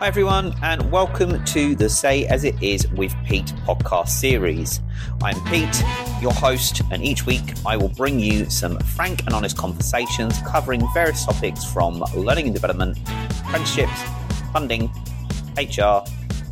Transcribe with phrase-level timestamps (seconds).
[0.00, 4.80] Hi, everyone, and welcome to the Say As It Is with Pete podcast series.
[5.24, 5.82] I'm Pete,
[6.22, 10.86] your host, and each week I will bring you some frank and honest conversations covering
[10.94, 12.96] various topics from learning and development,
[13.40, 14.00] apprenticeships,
[14.52, 14.88] funding,
[15.56, 16.04] HR,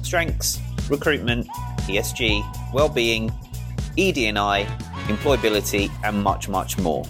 [0.03, 0.61] strengths,
[0.91, 1.47] recruitment,
[1.87, 3.33] ESG, well-being,
[3.97, 4.65] ED&I,
[5.07, 7.05] employability, and much, much more.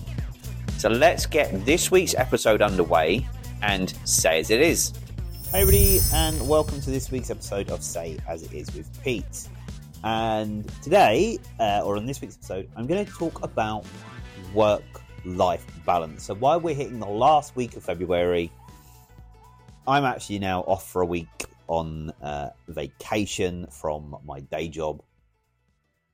[0.77, 3.27] So let's get this week's episode underway
[3.63, 4.93] and say as it is.
[5.57, 9.49] Everybody, and welcome to this week's episode of Say As It Is with Pete.
[10.05, 13.87] And today, uh, or on this week's episode, I'm going to talk about
[14.53, 14.83] work
[15.25, 16.25] life balance.
[16.25, 18.53] So, while we're hitting the last week of February,
[19.89, 25.03] I'm actually now off for a week on uh, vacation from my day job.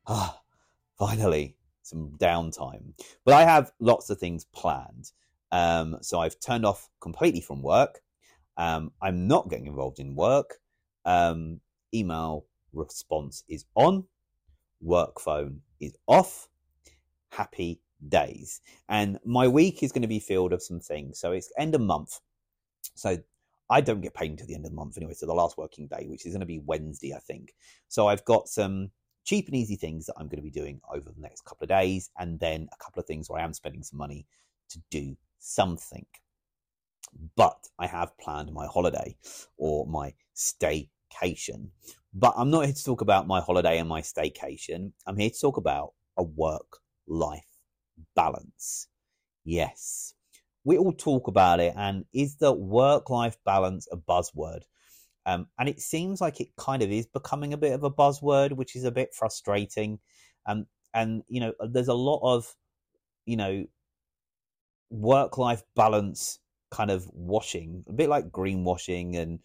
[0.07, 0.41] Ah,
[0.97, 2.93] finally, some downtime.
[3.25, 5.11] But I have lots of things planned.
[5.51, 8.03] Um, so, I've turned off completely from work.
[8.57, 10.59] Um, I'm not getting involved in work.
[11.05, 11.61] Um,
[11.95, 14.05] email response is on.
[14.81, 16.49] Work phone is off.
[17.31, 18.61] Happy days.
[18.89, 21.19] And my week is going to be filled of some things.
[21.19, 22.21] So it's end of month.
[22.95, 23.19] So
[23.71, 25.15] I don't get paid until the end of the month anyway.
[25.15, 27.55] So the last working day, which is going to be Wednesday, I think.
[27.89, 28.91] So I've got some
[29.25, 31.69] cheap and easy things that I'm going to be doing over the next couple of
[31.69, 32.11] days.
[32.19, 34.27] And then a couple of things where I am spending some money
[34.71, 36.07] to do something
[37.37, 39.17] but I have planned my holiday
[39.57, 41.69] or my staycation.
[42.15, 44.93] But I'm not here to talk about my holiday and my staycation.
[45.07, 47.47] I'm here to talk about a work life
[48.15, 48.89] balance.
[49.45, 50.15] Yes,
[50.65, 51.75] we all talk about it.
[51.77, 54.63] And is the work life balance a buzzword?
[55.25, 58.53] Um, and it seems like it kind of is becoming a bit of a buzzword,
[58.53, 60.01] which is a bit frustrating.
[60.47, 62.55] Um, and, you know, there's a lot of,
[63.25, 63.65] you know,
[64.91, 66.39] work life balance
[66.73, 69.39] kind of washing, a bit like greenwashing and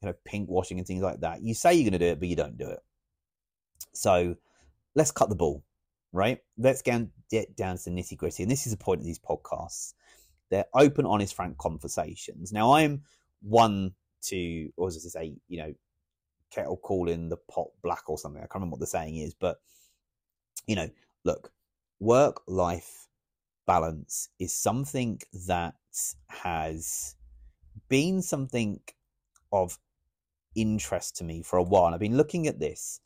[0.00, 1.42] you know pink washing and things like that.
[1.42, 2.80] You say you're going to do it, but you don't do it.
[3.92, 4.36] So
[4.94, 5.62] let's cut the ball,
[6.12, 6.38] right?
[6.56, 8.44] Let's get, get down to the nitty gritty.
[8.44, 9.94] And this is the point of these podcasts.
[10.50, 12.52] They're open, honest, frank conversations.
[12.52, 13.02] Now, I'm
[13.42, 13.92] one
[14.22, 15.74] to, or as I say, you know,
[16.50, 18.40] kettle calling the pot black or something.
[18.40, 19.58] I can't remember what the saying is, but
[20.66, 20.88] you know,
[21.24, 21.52] look,
[22.00, 23.07] work life
[23.68, 25.74] balance is something that
[26.28, 27.14] has
[27.88, 28.80] been something
[29.52, 29.78] of
[30.56, 31.92] interest to me for a while.
[31.92, 33.00] I've been looking at this,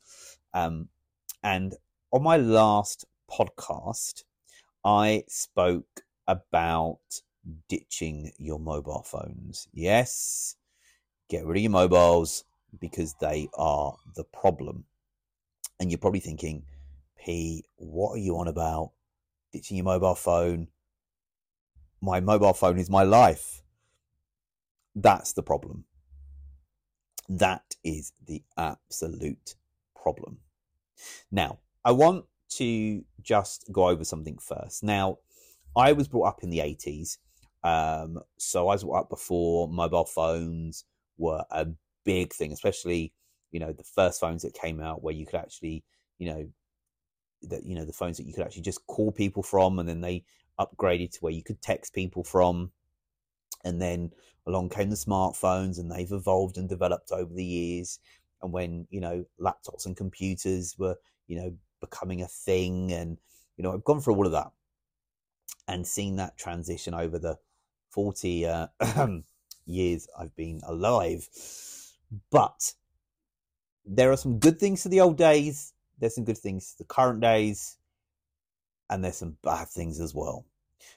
[0.54, 0.88] um,
[1.42, 1.74] and
[2.12, 4.22] on my last podcast,
[4.84, 7.00] I spoke about
[7.68, 9.66] ditching your mobile phones.
[9.72, 10.54] Yes,
[11.28, 12.44] get rid of your mobiles
[12.78, 14.84] because they are the problem.
[15.80, 16.62] And you're probably thinking,
[17.18, 18.92] P, what are you on about?
[19.52, 20.68] Ditching your mobile phone?
[22.02, 23.62] my mobile phone is my life.
[24.94, 25.84] That's the problem.
[27.28, 29.54] That is the absolute
[29.94, 30.38] problem.
[31.30, 32.26] Now, I want
[32.56, 34.82] to just go over something first.
[34.82, 35.18] Now,
[35.74, 37.18] I was brought up in the 80s.
[37.62, 40.84] Um, so I was brought up before mobile phones
[41.16, 41.68] were a
[42.04, 43.12] big thing, especially,
[43.52, 45.84] you know, the first phones that came out where you could actually,
[46.18, 46.48] you know,
[47.44, 50.00] that you know the phones that you could actually just call people from and then
[50.00, 50.24] they
[50.58, 52.70] upgraded to where you could text people from.
[53.64, 54.10] And then
[54.46, 57.98] along came the smartphones, and they've evolved and developed over the years.
[58.42, 60.96] And when you know laptops and computers were
[61.28, 63.18] you know becoming a thing, and
[63.56, 64.50] you know I've gone through all of that
[65.68, 67.38] and seen that transition over the
[67.90, 68.66] forty uh,
[69.66, 71.28] years I've been alive.
[72.30, 72.74] But
[73.84, 75.72] there are some good things to the old days.
[75.98, 77.78] There's some good things the current days
[78.90, 80.44] and there's some bad things as well.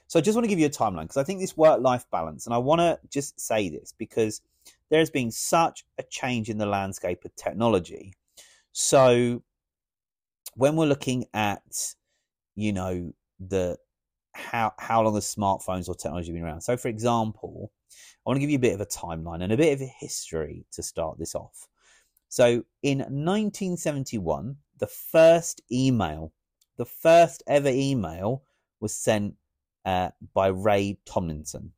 [0.06, 2.06] So I just want to give you a timeline because I think this work life
[2.10, 4.42] balance, and I want to just say this because
[4.90, 8.14] there has been such a change in the landscape of technology.
[8.72, 9.42] So
[10.54, 11.94] when we're looking at,
[12.54, 13.78] you know, the
[14.32, 16.60] how how long the smartphones or technology been around.
[16.60, 19.56] So for example, I want to give you a bit of a timeline and a
[19.56, 21.68] bit of a history to start this off.
[22.28, 26.32] So in 1971, the first email
[26.76, 28.42] the first ever email
[28.80, 29.34] was sent
[29.84, 31.72] uh, by Ray Tomlinson.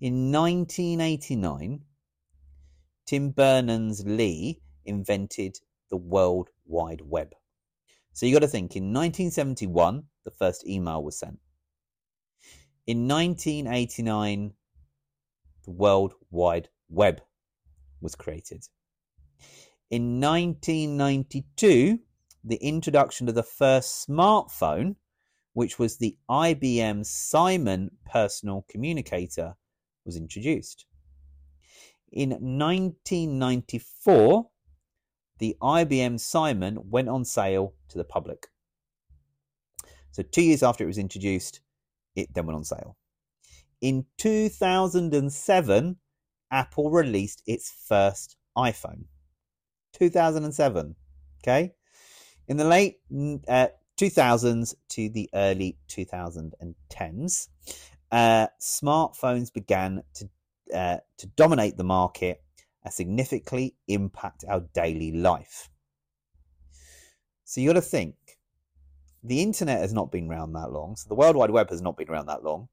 [0.00, 1.82] In 1989,
[3.06, 5.58] Tim Berners Lee invented
[5.90, 7.34] the World Wide Web.
[8.12, 11.38] So you got to think in 1971, the first email was sent.
[12.86, 14.52] In 1989,
[15.64, 17.20] the World Wide Web
[18.00, 18.66] was created.
[19.94, 22.00] In 1992,
[22.42, 24.96] the introduction of the first smartphone,
[25.52, 29.54] which was the IBM Simon personal communicator,
[30.04, 30.86] was introduced.
[32.10, 34.50] In 1994,
[35.38, 38.48] the IBM Simon went on sale to the public.
[40.10, 41.60] So, two years after it was introduced,
[42.16, 42.96] it then went on sale.
[43.80, 45.96] In 2007,
[46.50, 49.04] Apple released its first iPhone.
[49.94, 50.94] 2007.
[51.42, 51.74] Okay.
[52.46, 53.00] In the late
[53.48, 53.68] uh,
[53.98, 57.48] 2000s to the early 2010s,
[58.12, 60.28] uh, smartphones began to
[60.74, 62.42] uh, to dominate the market
[62.84, 65.68] and significantly impact our daily life.
[67.44, 68.14] So you got to think
[69.22, 71.96] the internet has not been around that long, so the World Wide Web has not
[71.96, 72.68] been around that long,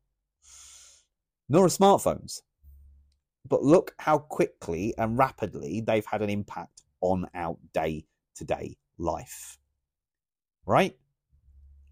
[1.49, 2.41] nor are smartphones.
[3.47, 8.05] But look how quickly and rapidly they've had an impact on our day
[8.35, 9.57] to day life.
[10.65, 10.95] Right?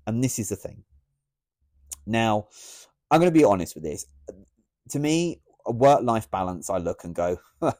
[0.07, 0.83] And this is the thing.
[2.05, 2.47] Now,
[3.11, 4.05] I'm going to be honest with this.
[4.89, 7.37] To me, a work life balance, I look and go,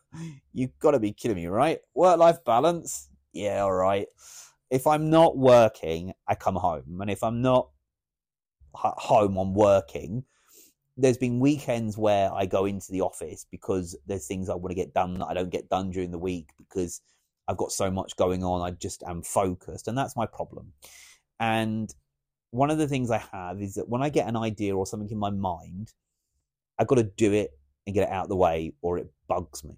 [0.54, 1.80] you've got to be kidding me, right?
[1.96, 3.10] Work life balance?
[3.34, 4.08] Yeah, all right.
[4.70, 7.00] If I'm not working, I come home.
[7.02, 7.70] And if I'm not
[8.74, 10.24] home, I'm working.
[10.98, 14.76] There's been weekends where I go into the office because there's things I want to
[14.76, 17.02] get done that I don't get done during the week because
[17.50, 18.62] I've got so much going on.
[18.62, 19.88] I just am focused.
[19.88, 20.72] And that's my problem.
[21.40, 21.94] And
[22.52, 25.10] one of the things I have is that when I get an idea or something
[25.10, 25.92] in my mind,
[26.78, 27.52] I've got to do it
[27.88, 29.76] and get it out of the way or it bugs me.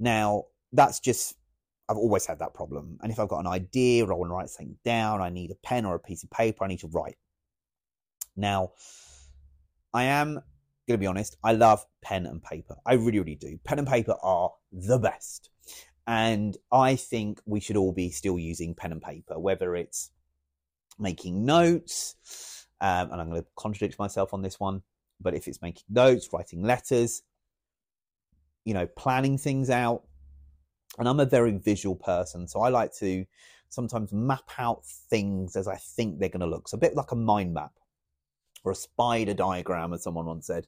[0.00, 1.36] Now, that's just,
[1.88, 2.98] I've always had that problem.
[3.02, 5.52] And if I've got an idea or I want to write something down, I need
[5.52, 7.18] a pen or a piece of paper, I need to write.
[8.36, 8.72] Now,
[9.94, 12.74] I am going to be honest, I love pen and paper.
[12.84, 13.60] I really, really do.
[13.62, 15.50] Pen and paper are the best.
[16.10, 20.10] And I think we should all be still using pen and paper, whether it's
[20.98, 24.82] making notes, um, and I'm going to contradict myself on this one,
[25.20, 27.22] but if it's making notes, writing letters,
[28.64, 30.02] you know, planning things out.
[30.98, 33.24] And I'm a very visual person, so I like to
[33.68, 36.66] sometimes map out things as I think they're going to look.
[36.66, 37.74] So a bit like a mind map
[38.64, 40.66] or a spider diagram, as someone once said.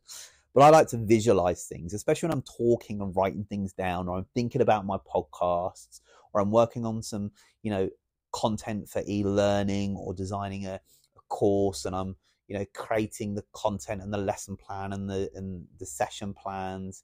[0.55, 4.19] But I like to visualize things, especially when I'm talking and writing things down, or
[4.19, 6.01] I'm thinking about my podcasts,
[6.33, 7.31] or I'm working on some,
[7.63, 7.89] you know,
[8.33, 12.17] content for e-learning or designing a, a course, and I'm
[12.53, 17.03] you know creating the content and the lesson plan and the and the session plans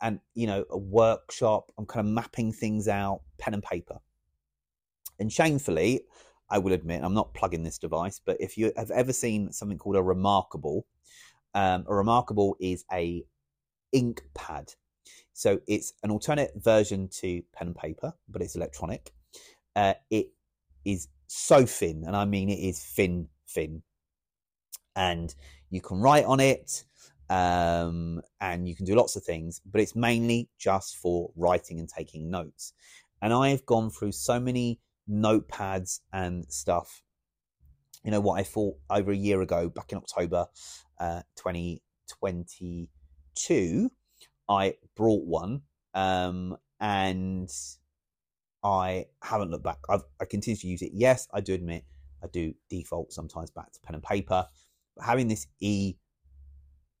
[0.00, 3.98] and you know a workshop i'm kind of mapping things out pen and paper.
[5.18, 6.02] And shamefully
[6.48, 9.78] i will admit i'm not plugging this device but if you have ever seen something
[9.78, 10.86] called a remarkable
[11.54, 13.24] um, a remarkable is a
[13.92, 14.72] ink pad
[15.32, 19.12] so it's an alternate version to pen and paper but it's electronic
[19.76, 20.28] uh, it
[20.84, 23.82] is so thin and i mean it is thin thin
[24.96, 25.34] and
[25.70, 26.84] you can write on it
[27.30, 31.88] um, and you can do lots of things, but it's mainly just for writing and
[31.88, 32.72] taking notes.
[33.22, 34.80] And I've gone through so many
[35.10, 37.02] notepads and stuff.
[38.04, 40.46] You know what I thought over a year ago, back in October
[41.00, 43.90] uh, 2022,
[44.48, 45.62] I brought one
[45.94, 47.50] um, and
[48.62, 49.78] I haven't looked back.
[49.88, 50.90] I've, I continue to use it.
[50.92, 51.84] Yes, I do admit
[52.22, 54.46] I do default sometimes back to pen and paper
[54.96, 55.94] but having this e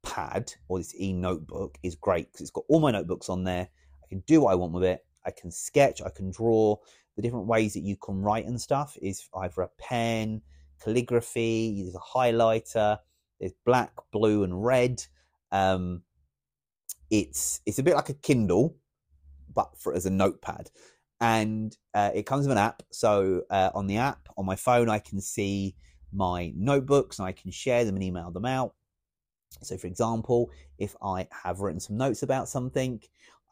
[0.02, 3.68] pad or this e notebook is great because it's got all my notebooks on there.
[4.02, 5.04] I can do what I want with it.
[5.24, 6.76] I can sketch, I can draw.
[7.16, 10.42] The different ways that you can write and stuff is either a pen,
[10.82, 12.98] calligraphy, there's a highlighter,
[13.40, 15.04] there's black, blue, and red.
[15.52, 16.02] Um,
[17.10, 18.76] it's it's a bit like a Kindle,
[19.54, 20.70] but for as a notepad,
[21.20, 22.82] and uh, it comes with an app.
[22.90, 25.76] So uh, on the app on my phone, I can see
[26.12, 28.74] my notebooks and I can share them and email them out.
[29.62, 33.00] So, for example, if I have written some notes about something,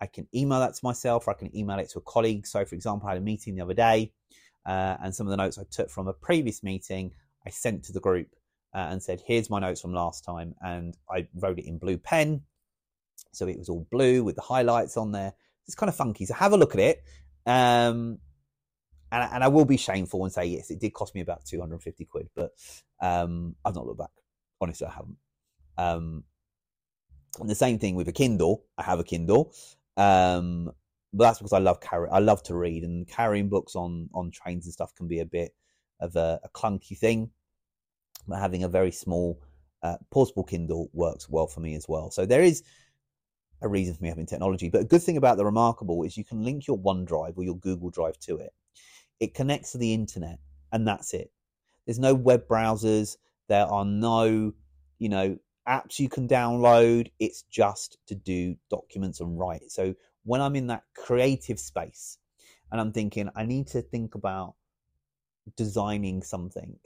[0.00, 2.46] I can email that to myself or I can email it to a colleague.
[2.46, 4.12] So, for example, I had a meeting the other day
[4.66, 7.12] uh, and some of the notes I took from a previous meeting
[7.46, 8.28] I sent to the group
[8.74, 10.54] uh, and said, Here's my notes from last time.
[10.60, 12.42] And I wrote it in blue pen.
[13.32, 15.32] So it was all blue with the highlights on there.
[15.66, 16.26] It's kind of funky.
[16.26, 17.04] So have a look at it.
[17.46, 18.18] Um,
[19.10, 21.60] and, and I will be shameful and say yes, it did cost me about two
[21.60, 22.52] hundred and fifty quid, but
[23.00, 24.10] um, I've not looked back.
[24.60, 25.16] Honestly, I haven't.
[25.76, 26.24] Um,
[27.38, 28.64] and the same thing with a Kindle.
[28.78, 29.52] I have a Kindle,
[29.96, 30.72] um,
[31.12, 32.08] but that's because I love carry.
[32.10, 35.26] I love to read, and carrying books on on trains and stuff can be a
[35.26, 35.54] bit
[36.00, 37.30] of a, a clunky thing.
[38.26, 39.40] But having a very small
[39.82, 42.10] uh, portable Kindle works well for me as well.
[42.10, 42.62] So there is
[43.62, 44.68] a reason for me having technology.
[44.68, 47.56] But a good thing about the Remarkable is you can link your OneDrive or your
[47.56, 48.52] Google Drive to it.
[49.20, 50.38] It connects to the internet,
[50.72, 51.30] and that's it.
[51.86, 53.16] There's no web browsers.
[53.48, 54.52] There are no,
[54.98, 55.36] you know,
[55.68, 57.10] apps you can download.
[57.18, 59.70] It's just to do documents and write.
[59.70, 62.18] So when I'm in that creative space
[62.70, 64.54] and I'm thinking, I need to think about
[65.56, 66.76] designing something,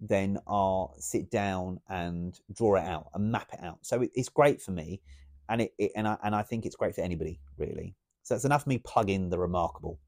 [0.00, 3.78] then I'll sit down and draw it out and map it out.
[3.82, 5.00] So it, it's great for me,
[5.48, 7.96] and it, it, and I and I think it's great for anybody really.
[8.22, 10.00] So that's enough for me plug in the remarkable.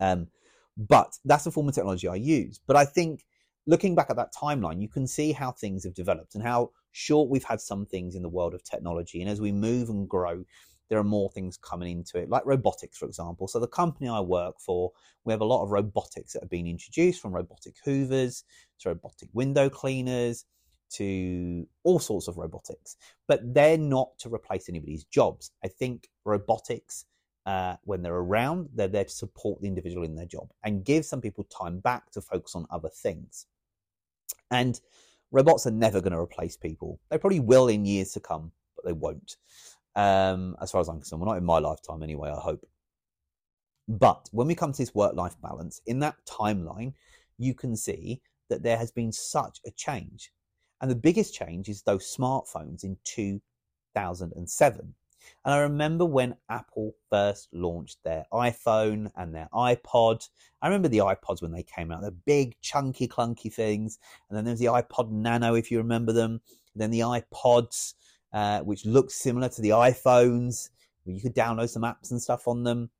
[0.00, 0.28] Um,
[0.76, 2.60] but that's the form of technology I use.
[2.64, 3.24] But I think
[3.66, 7.28] looking back at that timeline, you can see how things have developed and how short
[7.28, 9.20] we've had some things in the world of technology.
[9.20, 10.44] And as we move and grow,
[10.88, 13.48] there are more things coming into it, like robotics, for example.
[13.48, 14.92] So, the company I work for,
[15.24, 18.44] we have a lot of robotics that have been introduced from robotic hoovers
[18.80, 20.44] to robotic window cleaners
[20.90, 25.50] to all sorts of robotics, but they're not to replace anybody's jobs.
[25.62, 27.04] I think robotics,
[27.46, 31.04] uh, when they're around, they're there to support the individual in their job and give
[31.04, 33.46] some people time back to focus on other things.
[34.50, 34.80] And
[35.30, 37.00] robots are never going to replace people.
[37.10, 39.36] They probably will in years to come, but they won't.
[39.98, 42.64] Um, as far as I'm concerned, well, not in my lifetime anyway, I hope.
[43.88, 46.92] But when we come to this work life balance, in that timeline,
[47.36, 50.30] you can see that there has been such a change.
[50.80, 54.94] And the biggest change is those smartphones in 2007.
[55.44, 60.28] And I remember when Apple first launched their iPhone and their iPod.
[60.62, 62.02] I remember the iPods when they came out.
[62.02, 63.98] They're big, chunky, clunky things.
[64.28, 66.40] And then there's the iPod Nano, if you remember them.
[66.74, 67.94] And then the iPods,
[68.32, 70.70] uh, which looked similar to the iPhones,
[71.04, 72.90] where you could download some apps and stuff on them.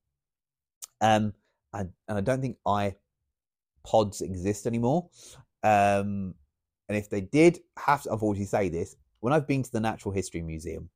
[1.01, 1.33] Um,
[1.73, 5.09] and, and I don't think iPods exist anymore.
[5.63, 6.35] Um,
[6.89, 10.15] and if they did, have to unfortunately say this, when I've been to the Natural
[10.15, 10.89] History Museum,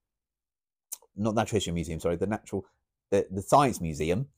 [1.17, 2.65] not Natural History Museum, sorry, the Natural,
[3.11, 4.29] the, the Science Museum,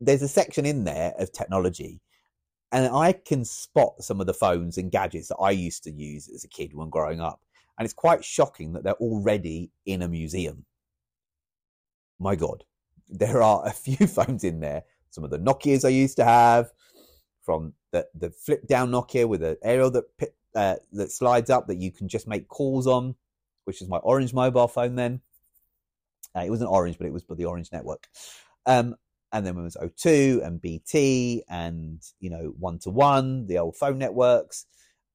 [0.00, 2.00] there's a section in there of technology.
[2.72, 6.28] And I can spot some of the phones and gadgets that I used to use
[6.28, 7.40] as a kid when growing up.
[7.78, 10.64] And it's quite shocking that they're already in a museum.
[12.18, 12.64] My God,
[13.08, 14.84] there are a few phones in there.
[15.10, 16.70] Some of the Nokias I used to have,
[17.42, 20.04] from the, the flip down Nokia with an aerial that
[20.54, 23.14] uh, that slides up that you can just make calls on,
[23.64, 25.20] which is my orange mobile phone then.
[26.36, 28.08] Uh, it wasn't orange, but it was for the Orange network.
[28.66, 28.96] Um,
[29.32, 33.76] and then it was O2 and BT and you know one to one, the old
[33.76, 34.66] phone networks.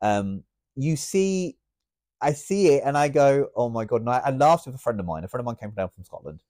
[0.01, 0.43] Um,
[0.75, 1.57] you see,
[2.21, 4.01] I see it and I go, oh my god!
[4.01, 5.23] And I, I laughed with a friend of mine.
[5.23, 6.41] A friend of mine came down from Scotland,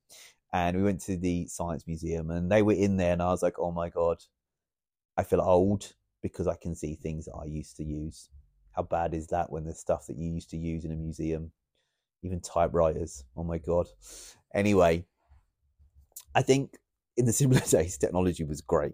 [0.52, 3.44] and we went to the Science Museum, and they were in there, and I was
[3.44, 4.18] like, oh my god,
[5.18, 8.30] I feel old because I can see things that I used to use.
[8.72, 11.52] How bad is that when there's stuff that you used to use in a museum?
[12.24, 13.24] Even typewriters.
[13.36, 13.88] Oh my god.
[14.54, 15.06] Anyway,
[16.36, 16.78] I think
[17.18, 18.94] in the simpler days, technology was great.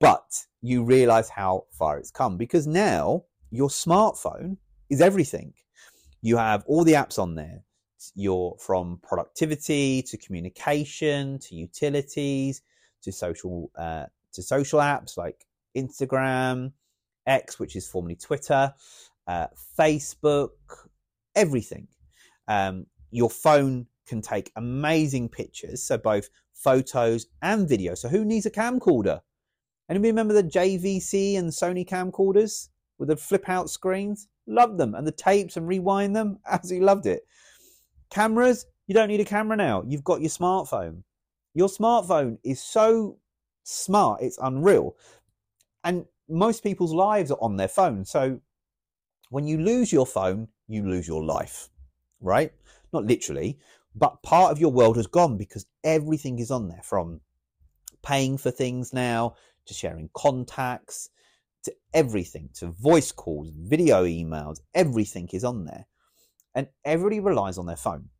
[0.00, 4.56] But you realize how far it's come because now your smartphone
[4.90, 5.54] is everything.
[6.24, 7.62] You have all the apps on there.
[8.14, 12.62] You're from productivity to communication to utilities
[13.02, 15.44] to social uh, to social apps like
[15.76, 16.72] Instagram,
[17.26, 18.72] X, which is formerly Twitter,
[19.26, 20.52] uh, Facebook,
[21.36, 21.88] everything.
[22.48, 27.94] Um, your phone can take amazing pictures, so both photos and video.
[27.94, 29.20] So who needs a camcorder?
[29.90, 34.28] Anybody remember the JVC and Sony camcorders with the flip out screens?
[34.46, 34.94] Loved them.
[34.94, 36.38] And the tapes and rewind them?
[36.46, 37.26] Absolutely loved it.
[38.10, 39.82] Cameras, you don't need a camera now.
[39.86, 41.02] You've got your smartphone.
[41.54, 43.18] Your smartphone is so
[43.62, 44.96] smart, it's unreal.
[45.84, 48.04] And most people's lives are on their phone.
[48.04, 48.40] So
[49.30, 51.68] when you lose your phone, you lose your life,
[52.20, 52.52] right?
[52.92, 53.58] Not literally,
[53.94, 57.20] but part of your world has gone because everything is on there from
[58.02, 59.34] paying for things now
[59.66, 61.10] to sharing contacts
[61.64, 65.86] to everything to voice calls, video emails, everything is on there.
[66.54, 68.10] And everybody relies on their phone.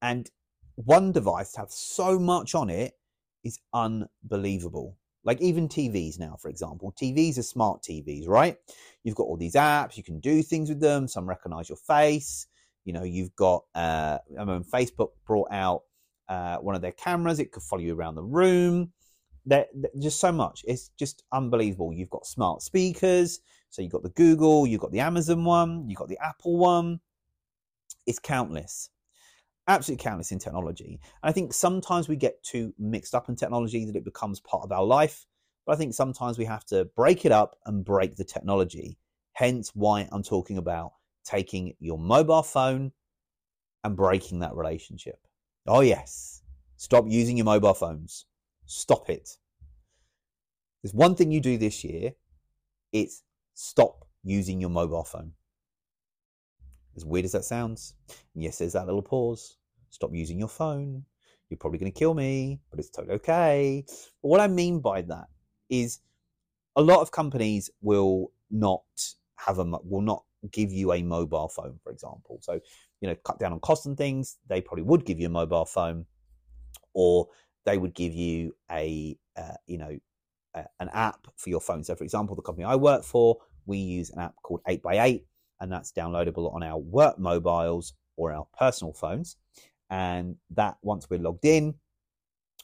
[0.00, 0.30] And
[0.76, 2.94] one device to have so much on it
[3.42, 4.96] is unbelievable.
[5.24, 8.56] Like even TVs now, for example, TVs are smart TVs, right?
[9.02, 11.08] You've got all these apps, you can do things with them.
[11.08, 12.46] Some recognize your face.
[12.84, 15.82] You know, you've got, uh, I mean, Facebook brought out
[16.28, 18.92] uh, one of their cameras, it could follow you around the room.
[19.46, 19.66] There,
[19.98, 20.64] just so much.
[20.66, 21.92] It's just unbelievable.
[21.92, 23.40] You've got smart speakers.
[23.70, 27.00] So you've got the Google, you've got the Amazon one, you've got the Apple one.
[28.06, 28.90] It's countless
[29.68, 31.00] absolutely countless in technology.
[31.22, 34.62] And I think sometimes we get too mixed up in technology that it becomes part
[34.64, 35.26] of our life.
[35.64, 38.98] But I think sometimes we have to break it up and break the technology.
[39.32, 40.92] Hence why I'm talking about
[41.24, 42.92] taking your mobile phone
[43.82, 45.18] and breaking that relationship.
[45.66, 46.42] Oh, yes.
[46.76, 48.25] Stop using your mobile phones.
[48.66, 49.36] Stop it.
[50.82, 52.12] There's one thing you do this year
[52.92, 53.22] it's
[53.54, 55.32] stop using your mobile phone.
[56.96, 57.94] As weird as that sounds.
[58.34, 59.56] Yes, there's that little pause.
[59.90, 61.04] Stop using your phone.
[61.50, 63.84] You're probably going to kill me, but it's totally okay.
[63.86, 65.26] But what I mean by that
[65.68, 66.00] is
[66.74, 68.82] a lot of companies will not
[69.36, 72.38] have a will not give you a mobile phone, for example.
[72.40, 72.60] So,
[73.00, 74.38] you know, cut down on costs and things.
[74.48, 76.06] They probably would give you a mobile phone,
[76.94, 77.28] or
[77.66, 79.98] they would give you a uh, you know
[80.54, 81.84] uh, an app for your phone.
[81.84, 85.22] So, for example, the company I work for, we use an app called 8x8,
[85.60, 89.36] and that's downloadable on our work mobiles or our personal phones.
[89.90, 91.74] And that once we're logged in,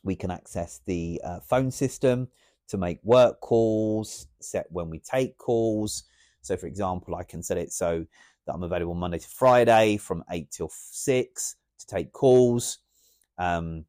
[0.03, 2.29] we can access the uh, phone system
[2.69, 6.05] to make work calls, set when we take calls.
[6.41, 8.07] So, for example, I can set it so
[8.47, 12.79] that I'm available Monday to Friday from 8 till 6 to take calls.
[13.39, 13.85] Um,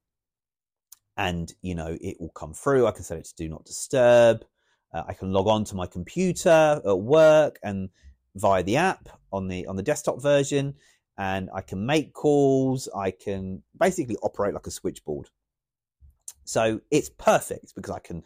[1.18, 2.88] and, you know, it will come through.
[2.88, 4.46] I can set it to do not disturb.
[4.94, 7.90] Uh, I can log on to my computer at work and
[8.36, 10.76] via the app on the on the desktop version
[11.18, 12.90] and I can make calls.
[12.96, 15.30] I can basically operate like a switchboard.
[16.46, 18.24] So it's perfect because I can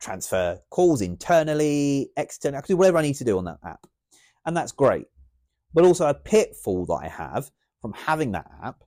[0.00, 2.58] transfer calls internally, externally.
[2.58, 3.86] I can do whatever I need to do on that app.
[4.46, 5.06] And that's great.
[5.74, 8.82] But also, a pitfall that I have from having that app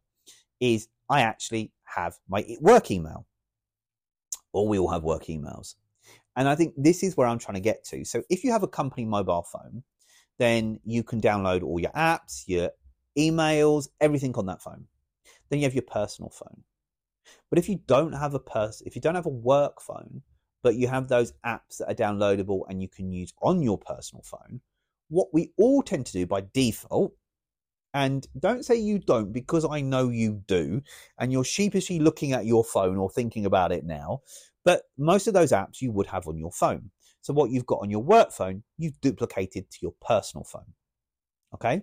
[0.60, 3.27] is I actually have my work email,
[4.53, 5.75] or we all have work emails.
[6.36, 8.05] And I think this is where I'm trying to get to.
[8.05, 9.84] So if you have a company mobile phone,
[10.39, 12.72] then you can download all your apps, your
[13.17, 14.86] emails, everything on that phone.
[15.50, 16.63] Then you have your personal phone.
[17.50, 20.22] But if you don't have a person, if you don't have a work phone,
[20.63, 24.24] but you have those apps that are downloadable and you can use on your personal
[24.24, 24.62] phone,
[25.10, 27.13] what we all tend to do by default,
[27.93, 30.81] and don't say you don't because I know you do,
[31.17, 34.21] and you're sheepishly looking at your phone or thinking about it now,
[34.63, 36.91] but most of those apps you would have on your phone.
[37.21, 40.74] So what you've got on your work phone, you've duplicated to your personal phone.
[41.53, 41.82] Okay?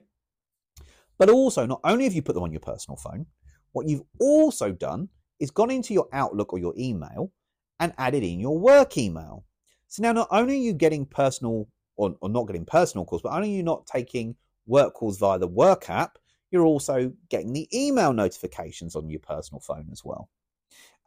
[1.18, 3.26] But also, not only have you put them on your personal phone,
[3.72, 5.08] what you've also done
[5.40, 7.32] is gone into your Outlook or your email
[7.80, 9.44] and added in your work email.
[9.88, 13.32] So now not only are you getting personal or, or not getting personal calls, but
[13.32, 14.36] only are you not taking
[14.68, 16.18] work calls via the work app,
[16.50, 20.28] you're also getting the email notifications on your personal phone as well.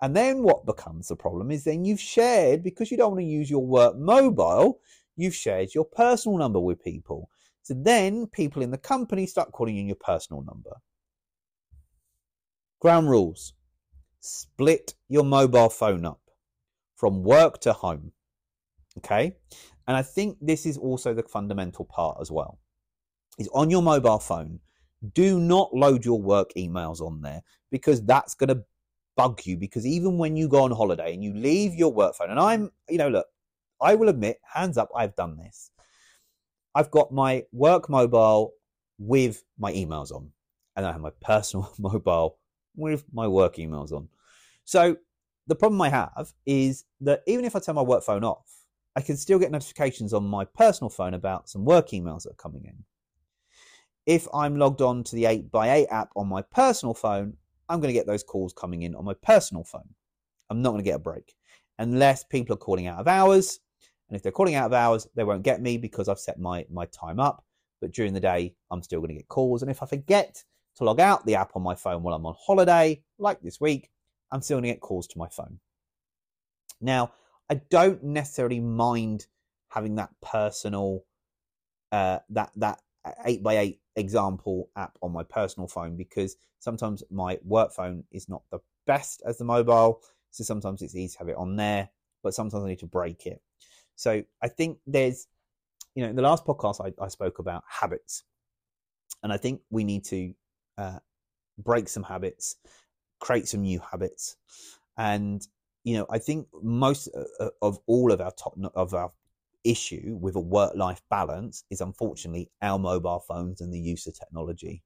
[0.02, 3.26] And then what becomes the problem is then you've shared, because you don't want to
[3.26, 4.80] use your work mobile,
[5.16, 7.30] you've shared your personal number with people.
[7.62, 10.82] So then people in the company start calling you your personal number.
[12.80, 13.54] Ground rules
[14.20, 16.22] split your mobile phone up
[16.96, 18.12] from work to home.
[19.00, 19.36] Okay.
[19.88, 22.60] And I think this is also the fundamental part as well.
[23.38, 24.60] Is on your mobile phone,
[25.14, 27.42] do not load your work emails on there
[27.72, 28.64] because that's going to
[29.16, 29.58] bug you.
[29.58, 32.72] Because even when you go on holiday and you leave your work phone, and I'm,
[32.90, 33.28] you know, look,
[33.82, 35.72] I will admit, hands up, I've done this.
[36.76, 38.54] I've got my work mobile
[38.98, 40.32] with my emails on,
[40.76, 42.38] and I have my personal mobile
[42.76, 44.08] with my work emails on.
[44.64, 44.98] So
[45.48, 48.46] the problem I have is that even if I turn my work phone off,
[48.96, 52.36] I can still get notifications on my personal phone about some work emails that are
[52.36, 52.84] coming in.
[54.06, 57.38] If I'm logged on to the 8x8 app on my personal phone,
[57.70, 59.90] I'm going to get those calls coming in on my personal phone.
[60.50, 61.36] I'm not going to get a break
[61.80, 63.60] unless people are calling out of hours
[64.12, 66.66] and if they're calling out of hours, they won't get me because I've set my,
[66.70, 67.46] my time up.
[67.80, 69.62] But during the day, I'm still going to get calls.
[69.62, 70.44] And if I forget
[70.76, 73.90] to log out the app on my phone while I'm on holiday, like this week,
[74.30, 75.62] I'm still going to get calls to my phone.
[76.82, 77.14] Now,
[77.50, 79.28] I don't necessarily mind
[79.70, 81.06] having that personal,
[81.94, 82.82] uh, that that
[83.26, 88.30] eight by eight example app on my personal phone because sometimes my work phone is
[88.30, 91.90] not the best as the mobile, so sometimes it's easy to have it on there,
[92.24, 93.42] but sometimes I need to break it.
[93.96, 95.28] So I think there's,
[95.96, 98.24] you know, in the last podcast I, I spoke about habits,
[99.24, 100.34] and I think we need to
[100.78, 101.00] uh,
[101.58, 102.56] break some habits,
[103.20, 104.38] create some new habits,
[104.98, 105.46] and
[105.84, 109.12] you know, I think most uh, uh, of all of our top of our
[109.64, 114.18] issue with a work life balance is unfortunately our mobile phones and the use of
[114.18, 114.84] technology.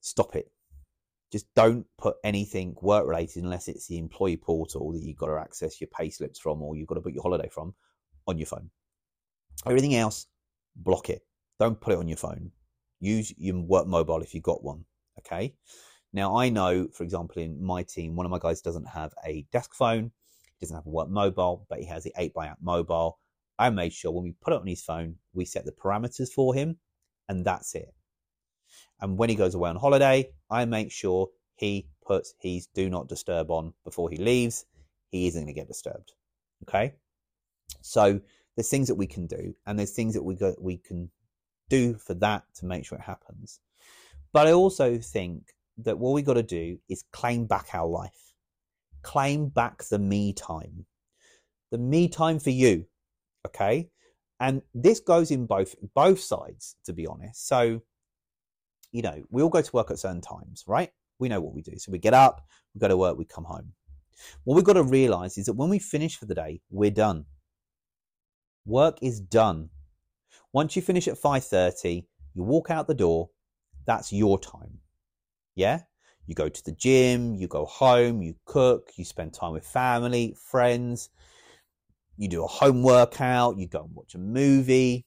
[0.00, 0.50] Stop it.
[1.30, 5.38] Just don't put anything work related unless it's the employee portal that you've got to
[5.38, 7.74] access your pay slips from or you've got to book your holiday from
[8.26, 8.70] on your phone.
[9.66, 10.26] Everything else,
[10.76, 11.22] block it.
[11.58, 12.50] Don't put it on your phone.
[13.00, 14.84] Use your work mobile if you've got one.
[15.18, 15.54] Okay.
[16.12, 19.46] Now, I know, for example, in my team, one of my guys doesn't have a
[19.52, 20.10] desk phone,
[20.58, 23.18] he doesn't have a work mobile, but he has the 8 by 8 mobile.
[23.62, 26.52] I made sure when we put it on his phone, we set the parameters for
[26.52, 26.78] him,
[27.28, 27.94] and that's it.
[29.00, 33.06] And when he goes away on holiday, I make sure he puts his do not
[33.06, 34.66] disturb on before he leaves.
[35.10, 36.10] He isn't going to get disturbed.
[36.64, 36.94] Okay.
[37.82, 38.20] So
[38.56, 41.08] there's things that we can do, and there's things that we go, we can
[41.68, 43.60] do for that to make sure it happens.
[44.32, 48.34] But I also think that what we got to do is claim back our life,
[49.02, 50.86] claim back the me time,
[51.70, 52.86] the me time for you.
[53.46, 53.90] Okay.
[54.40, 57.46] And this goes in both both sides, to be honest.
[57.46, 57.80] So,
[58.90, 60.90] you know, we all go to work at certain times, right?
[61.18, 61.78] We know what we do.
[61.78, 63.72] So we get up, we go to work, we come home.
[64.44, 67.26] What we've got to realize is that when we finish for the day, we're done.
[68.66, 69.70] Work is done.
[70.52, 73.30] Once you finish at 5:30, you walk out the door,
[73.86, 74.78] that's your time.
[75.54, 75.82] Yeah?
[76.26, 80.36] You go to the gym, you go home, you cook, you spend time with family,
[80.38, 81.10] friends,
[82.22, 85.04] you do a home workout, you go and watch a movie.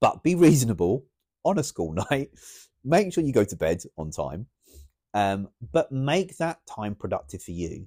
[0.00, 1.04] But be reasonable
[1.44, 2.30] on a school night.
[2.82, 4.46] Make sure you go to bed on time.
[5.14, 7.86] Um, but make that time productive for you.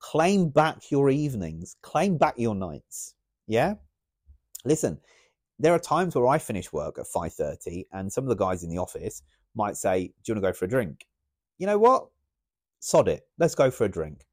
[0.00, 3.14] Claim back your evenings, claim back your nights.
[3.46, 3.74] Yeah?
[4.64, 4.98] Listen,
[5.60, 8.70] there are times where I finish work at 5:30 and some of the guys in
[8.70, 9.22] the office
[9.54, 11.06] might say, "Do you want to go for a drink?"
[11.58, 12.08] You know what?
[12.80, 13.26] Sod it.
[13.38, 14.26] Let's go for a drink.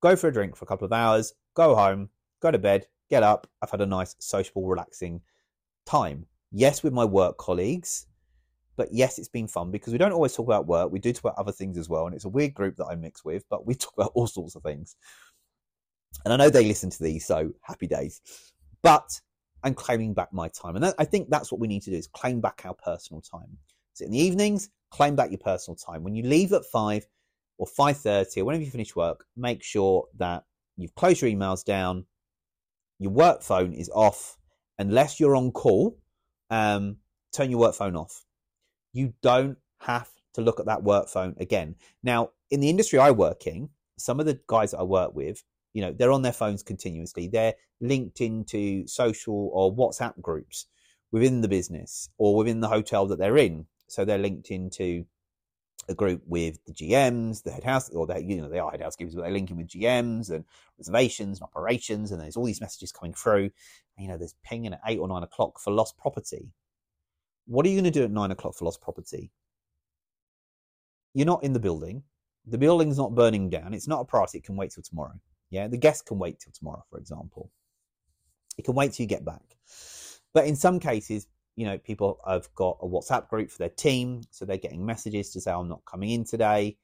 [0.00, 3.22] Go for a drink for a couple of hours, go home, go to bed, get
[3.22, 3.46] up.
[3.62, 5.20] I've had a nice sociable, relaxing
[5.86, 6.26] time.
[6.52, 8.06] Yes, with my work colleagues,
[8.76, 10.92] but yes, it's been fun because we don't always talk about work.
[10.92, 12.06] We do talk about other things as well.
[12.06, 14.54] And it's a weird group that I mix with, but we talk about all sorts
[14.54, 14.96] of things.
[16.24, 18.20] And I know they listen to these, so happy days.
[18.82, 19.20] But
[19.62, 20.76] I'm claiming back my time.
[20.76, 23.20] And that, I think that's what we need to do is claim back our personal
[23.20, 23.58] time.
[23.94, 26.02] So in the evenings, claim back your personal time.
[26.02, 27.06] When you leave at five
[27.58, 30.44] or five thirty or whenever you finish work, make sure that
[30.76, 32.04] you've closed your emails down,
[32.98, 34.38] your work phone is off,
[34.78, 35.98] unless you're on call.
[36.50, 36.96] Um,
[37.32, 38.24] turn your work phone off.
[38.92, 41.76] You don't have to look at that work phone again.
[42.02, 45.42] Now, in the industry I work in, some of the guys that I work with,
[45.72, 47.28] you know, they're on their phones continuously.
[47.28, 50.66] They're linked into social or WhatsApp groups
[51.12, 53.66] within the business or within the hotel that they're in.
[53.88, 55.04] So they're linked into
[55.88, 58.80] a group with the GMs, the head house, or they, you know, they are head
[58.80, 60.44] housekeepers, but they're linking with GMs and
[60.78, 63.50] reservations and operations, and there's all these messages coming through.
[63.96, 66.50] And, you know, there's pinging at eight or nine o'clock for lost property.
[67.46, 69.30] What are you going to do at nine o'clock for lost property?
[71.14, 72.02] You're not in the building.
[72.46, 73.74] The building's not burning down.
[73.74, 74.38] It's not a priority.
[74.38, 75.14] It can wait till tomorrow.
[75.50, 77.50] Yeah, the guest can wait till tomorrow, for example.
[78.58, 79.56] It can wait till you get back.
[80.34, 84.22] But in some cases, you know, people have got a WhatsApp group for their team,
[84.30, 86.76] so they're getting messages to say, I'm not coming in today,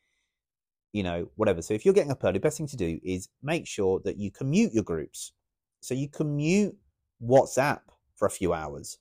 [0.92, 1.62] you know, whatever.
[1.62, 4.16] So if you're getting up early, the best thing to do is make sure that
[4.16, 5.32] you commute your groups.
[5.80, 6.76] So you commute
[7.22, 7.80] WhatsApp
[8.16, 8.98] for a few hours.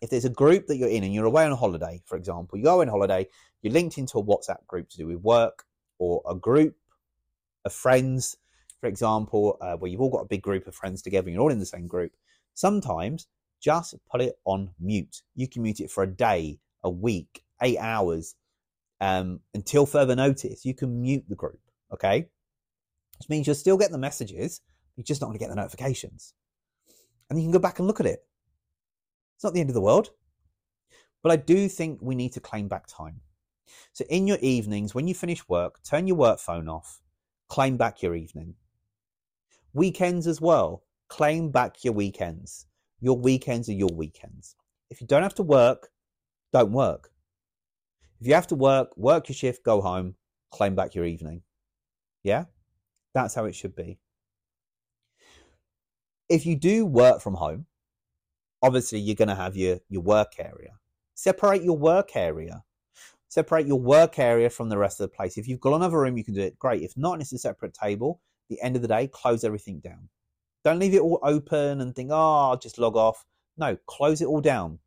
[0.00, 2.58] If there's a group that you're in and you're away on a holiday, for example,
[2.58, 3.28] you go on holiday,
[3.62, 5.64] you're linked into a WhatsApp group to do with work
[5.98, 6.76] or a group
[7.64, 8.36] of friends
[8.84, 11.42] for example, uh, where you've all got a big group of friends together and you're
[11.42, 12.12] all in the same group,
[12.52, 13.28] sometimes
[13.64, 15.22] just put it on mute.
[15.34, 18.34] You can mute it for a day, a week, eight hours,
[19.00, 20.64] um, until further notice.
[20.66, 21.60] You can mute the group,
[21.92, 22.28] okay?
[23.18, 24.60] Which means you'll still get the messages,
[24.96, 26.34] you're just not going to get the notifications.
[27.30, 28.20] And you can go back and look at it.
[29.36, 30.10] It's not the end of the world.
[31.22, 33.20] But I do think we need to claim back time.
[33.94, 37.00] So in your evenings, when you finish work, turn your work phone off,
[37.48, 38.56] claim back your evening.
[39.72, 40.82] Weekends as well.
[41.08, 42.66] Claim back your weekends.
[43.04, 44.56] Your weekends are your weekends.
[44.88, 45.90] If you don't have to work,
[46.54, 47.10] don't work.
[48.18, 50.14] If you have to work, work your shift, go home,
[50.50, 51.42] claim back your evening.
[52.22, 52.44] Yeah?
[53.12, 53.98] That's how it should be.
[56.30, 57.66] If you do work from home,
[58.62, 60.78] obviously you're going to have your, your work area.
[61.14, 62.64] Separate your work area.
[63.28, 65.36] Separate your work area from the rest of the place.
[65.36, 66.58] If you've got another room, you can do it.
[66.58, 66.82] Great.
[66.82, 70.08] If not, it's a separate table the end of the day, close everything down.
[70.64, 73.24] Don't leave it all open and think, oh, I'll just log off.
[73.56, 74.78] No, close it all down.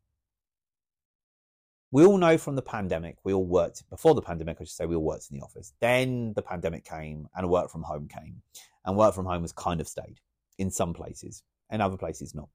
[1.90, 4.86] We all know from the pandemic, we all worked before the pandemic, I should say,
[4.86, 5.72] we all worked in the office.
[5.80, 8.42] Then the pandemic came and work from home came.
[8.84, 10.20] And work from home has kind of stayed
[10.58, 12.48] in some places, and other places not.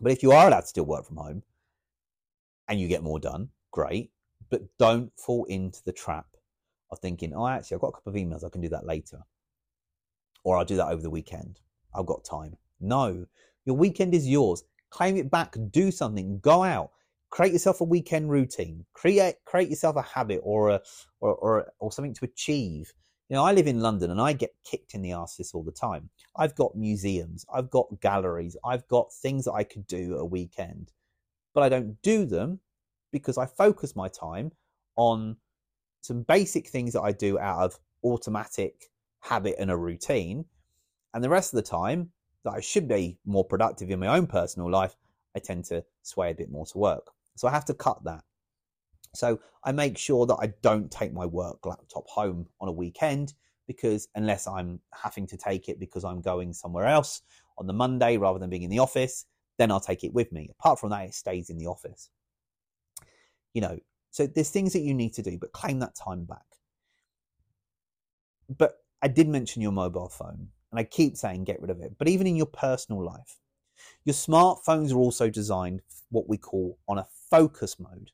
[0.00, 1.42] But if you are allowed to still work from home
[2.68, 4.10] and you get more done, great.
[4.50, 6.26] But don't fall into the trap
[6.90, 9.22] of thinking, oh, actually, I've got a couple of emails, I can do that later
[10.46, 11.58] or I'll do that over the weekend.
[11.96, 12.56] I've got time.
[12.80, 13.26] No,
[13.64, 14.62] your weekend is yours.
[14.90, 15.56] Claim it back.
[15.70, 16.38] Do something.
[16.40, 16.90] Go out.
[17.30, 18.84] Create yourself a weekend routine.
[18.92, 20.80] Create create yourself a habit or a
[21.20, 22.92] or or, or something to achieve.
[23.28, 25.64] You know, I live in London and I get kicked in the arse this all
[25.64, 26.10] the time.
[26.36, 30.92] I've got museums, I've got galleries, I've got things that I could do a weekend,
[31.52, 32.60] but I don't do them
[33.10, 34.52] because I focus my time
[34.94, 35.36] on
[36.02, 40.44] some basic things that I do out of automatic habit and a routine.
[41.16, 42.10] And the rest of the time
[42.44, 44.94] that I should be more productive in my own personal life,
[45.34, 47.06] I tend to sway a bit more to work.
[47.36, 48.22] So I have to cut that.
[49.14, 53.32] So I make sure that I don't take my work laptop home on a weekend
[53.66, 57.22] because unless I'm having to take it because I'm going somewhere else
[57.56, 59.24] on the Monday rather than being in the office,
[59.56, 60.50] then I'll take it with me.
[60.60, 62.10] Apart from that, it stays in the office.
[63.54, 63.78] You know,
[64.10, 66.44] so there's things that you need to do, but claim that time back.
[68.54, 71.94] But I did mention your mobile phone, and I keep saying get rid of it.
[71.98, 73.38] But even in your personal life,
[74.04, 78.10] your smartphones are also designed what we call on a focus mode.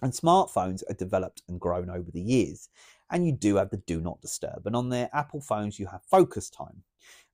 [0.00, 2.68] And smartphones are developed and grown over the years.
[3.10, 4.66] And you do have the do not disturb.
[4.66, 6.84] And on their Apple phones, you have focus time.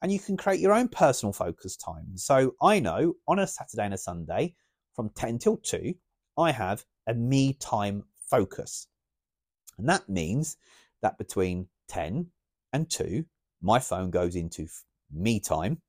[0.00, 2.16] And you can create your own personal focus time.
[2.16, 4.54] So I know on a Saturday and a Sunday
[4.94, 5.94] from 10 till 2,
[6.38, 8.86] I have a me time focus.
[9.76, 10.56] And that means
[11.02, 12.28] that between 10
[12.72, 13.26] and 2,
[13.64, 14.68] my phone goes into
[15.12, 15.80] me time,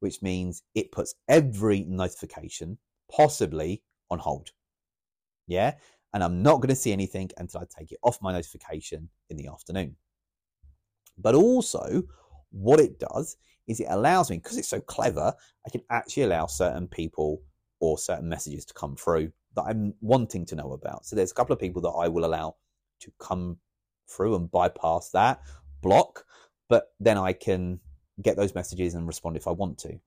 [0.00, 2.78] which means it puts every notification
[3.10, 4.50] possibly on hold.
[5.46, 5.74] Yeah
[6.12, 9.36] and I'm not going to see anything until I take it off my notification in
[9.36, 9.96] the afternoon.
[11.18, 12.02] But also,
[12.50, 15.32] what it does is it allows me, because it's so clever,
[15.66, 17.42] I can actually allow certain people
[17.80, 21.06] or certain messages to come through that I'm wanting to know about.
[21.06, 22.56] So there's a couple of people that I will allow
[23.00, 23.58] to come
[24.08, 25.40] through and bypass that
[25.80, 26.24] block,
[26.72, 27.80] but then I can
[28.22, 30.00] get those messages and respond if I want to.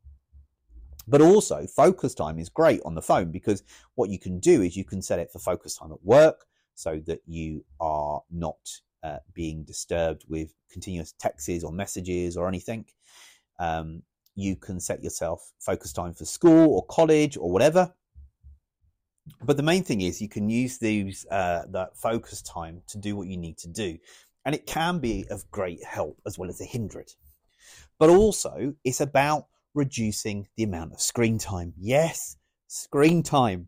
[1.08, 3.62] But also, focus time is great on the phone because
[3.94, 7.00] what you can do is you can set it for focus time at work so
[7.06, 8.58] that you are not
[9.04, 12.86] uh, being disturbed with continuous texts or messages or anything.
[13.60, 14.02] Um,
[14.34, 17.94] you can set yourself focus time for school or college or whatever.
[19.44, 23.16] But the main thing is you can use these uh, that focus time to do
[23.16, 24.00] what you need to do,
[24.46, 27.18] and it can be of great help as well as a hindrance.
[27.98, 31.74] But also, it's about reducing the amount of screen time.
[31.78, 33.68] Yes, screen time.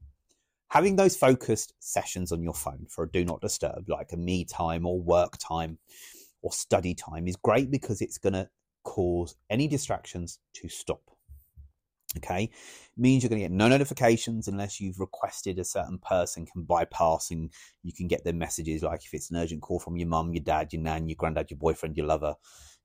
[0.70, 4.46] Having those focused sessions on your phone for a do not disturb, like a me
[4.46, 5.78] time or work time
[6.42, 8.50] or study time, is great because it's going to
[8.84, 11.02] cause any distractions to stop.
[12.18, 12.50] Okay,
[12.98, 17.32] means you're going to get no notifications unless you've requested a certain person can bypass
[17.32, 17.52] and
[17.84, 18.84] you can get their messages.
[18.84, 21.52] Like if it's an urgent call from your mum, your dad, your nan, your granddad,
[21.52, 22.36] your boyfriend, your lover,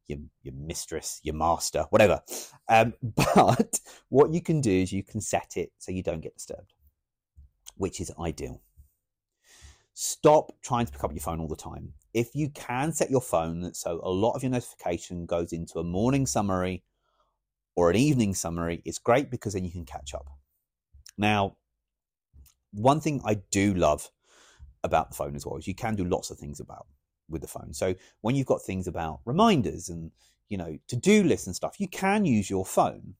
[0.06, 2.20] your, your mistress, your master, whatever.
[2.68, 6.34] Um, but what you can do is you can set it so you don't get
[6.34, 6.74] disturbed,
[7.76, 8.60] which is ideal.
[9.94, 11.92] Stop trying to pick up your phone all the time.
[12.14, 15.84] If you can set your phone so a lot of your notification goes into a
[15.84, 16.82] morning summary
[17.74, 20.28] or an evening summary, it's great because then you can catch up.
[21.16, 21.56] Now,
[22.72, 24.10] one thing I do love
[24.84, 26.86] about the phone as well is you can do lots of things about
[27.28, 27.72] with the phone.
[27.72, 30.10] So when you've got things about reminders and
[30.48, 33.14] you know to-do lists and stuff, you can use your phone.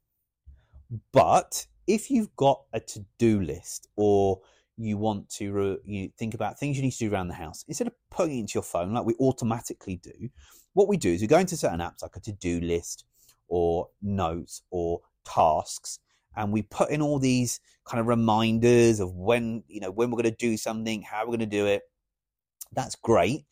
[1.13, 4.41] But if you've got a to-do list or
[4.77, 7.65] you want to re- you think about things you need to do around the house,
[7.69, 10.29] instead of putting it into your phone like we automatically do,
[10.75, 13.05] what we do is we go into certain apps like a to-do list
[13.53, 15.99] or notes or tasks
[16.35, 20.23] and we put in all these kind of reminders of when you know when we're
[20.23, 21.83] going to do something how we're going to do it
[22.73, 23.45] that's great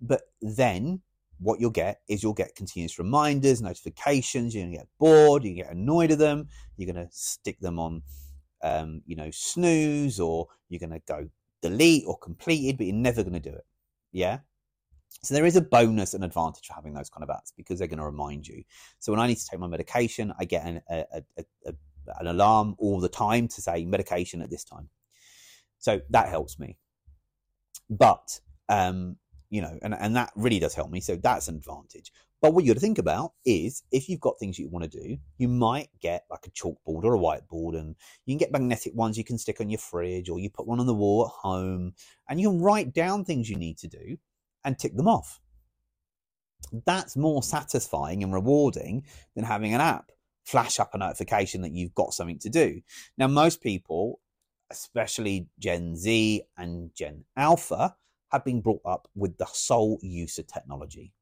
[0.00, 1.00] but then
[1.40, 4.54] what you'll get is you'll get continuous reminders, notifications.
[4.54, 5.44] You're going to get bored.
[5.44, 6.48] You get annoyed at them.
[6.76, 8.02] You're going to stick them on,
[8.62, 11.28] um, you know, snooze, or you're going to go
[11.62, 13.66] delete or completed, but you're never going to do it.
[14.12, 14.38] Yeah.
[15.22, 17.88] So there is a bonus and advantage for having those kind of apps because they're
[17.88, 18.62] going to remind you.
[19.00, 21.72] So when I need to take my medication, I get an, a, a, a,
[22.20, 24.88] an alarm all the time to say medication at this time.
[25.78, 26.76] So that helps me.
[27.90, 29.16] But um,
[29.50, 31.00] you know, and, and that really does help me.
[31.00, 32.12] So that's an advantage.
[32.40, 35.00] But what you got to think about is if you've got things you want to
[35.00, 38.94] do, you might get like a chalkboard or a whiteboard, and you can get magnetic
[38.94, 41.32] ones you can stick on your fridge, or you put one on the wall at
[41.32, 41.94] home,
[42.28, 44.16] and you can write down things you need to do
[44.68, 45.40] and tick them off.
[46.84, 49.04] That's more satisfying and rewarding
[49.34, 50.12] than having an app
[50.44, 52.80] flash up a notification that you've got something to do.
[53.16, 54.20] Now, most people,
[54.70, 57.96] especially Gen Z and Gen Alpha,
[58.30, 61.12] have been brought up with the sole use of technology.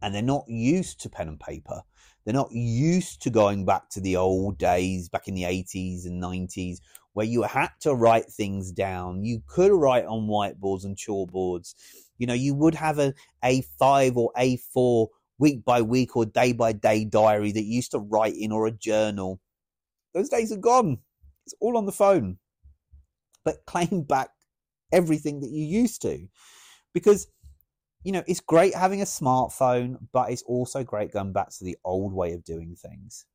[0.00, 1.82] And they're not used to pen and paper.
[2.24, 6.22] They're not used to going back to the old days, back in the 80s and
[6.22, 6.78] 90s,
[7.14, 9.24] where you had to write things down.
[9.24, 11.74] You could write on whiteboards and chalkboards.
[12.18, 16.72] You know, you would have a A5 or A4 week by week or day by
[16.72, 19.40] day diary that you used to write in or a journal.
[20.14, 20.98] Those days are gone.
[21.46, 22.38] It's all on the phone.
[23.44, 24.30] But claim back
[24.92, 26.26] everything that you used to.
[26.92, 27.28] Because,
[28.02, 31.76] you know, it's great having a smartphone, but it's also great going back to the
[31.84, 33.26] old way of doing things.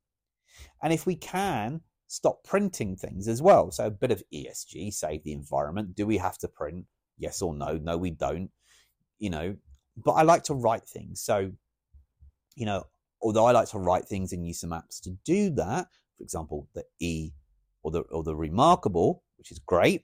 [0.82, 1.82] And if we can
[2.13, 3.72] stop printing things as well.
[3.72, 5.96] So a bit of ESG, save the environment.
[5.96, 6.86] Do we have to print?
[7.17, 7.78] Yes or no?
[7.78, 8.52] No, we don't.
[9.23, 9.55] You know,
[9.95, 11.21] but I like to write things.
[11.21, 11.49] So,
[12.57, 12.88] you know,
[13.21, 16.67] although I like to write things and use some apps to do that, for example,
[16.75, 17.31] the E
[17.83, 20.03] or the or the remarkable, which is great.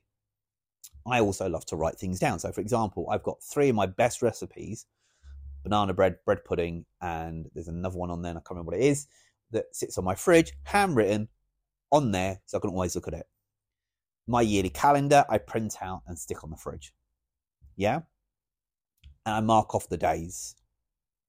[1.05, 2.39] I also love to write things down.
[2.39, 4.85] So, for example, I've got three of my best recipes:
[5.63, 8.31] banana bread, bread pudding, and there's another one on there.
[8.31, 9.07] I can't remember what it is
[9.51, 11.27] that sits on my fridge, handwritten
[11.91, 13.27] on there so I can always look at it.
[14.27, 16.93] My yearly calendar, I print out and stick on the fridge.
[17.75, 18.03] Yeah.
[19.29, 20.55] And I mark off the days.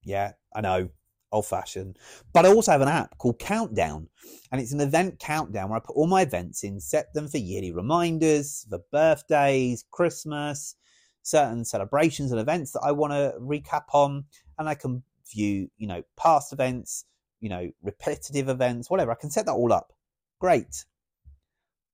[0.02, 0.88] Yeah, I know,
[1.32, 1.98] old fashioned.
[2.32, 4.08] But I also have an app called Countdown.
[4.50, 7.36] And it's an event countdown where I put all my events in, set them for
[7.36, 10.76] yearly reminders, for birthdays, Christmas,
[11.22, 14.24] certain celebrations and events that I want to recap on.
[14.58, 17.04] And I can view, you know, past events,
[17.40, 19.12] you know, repetitive events, whatever.
[19.12, 19.92] I can set that all up.
[20.40, 20.86] Great.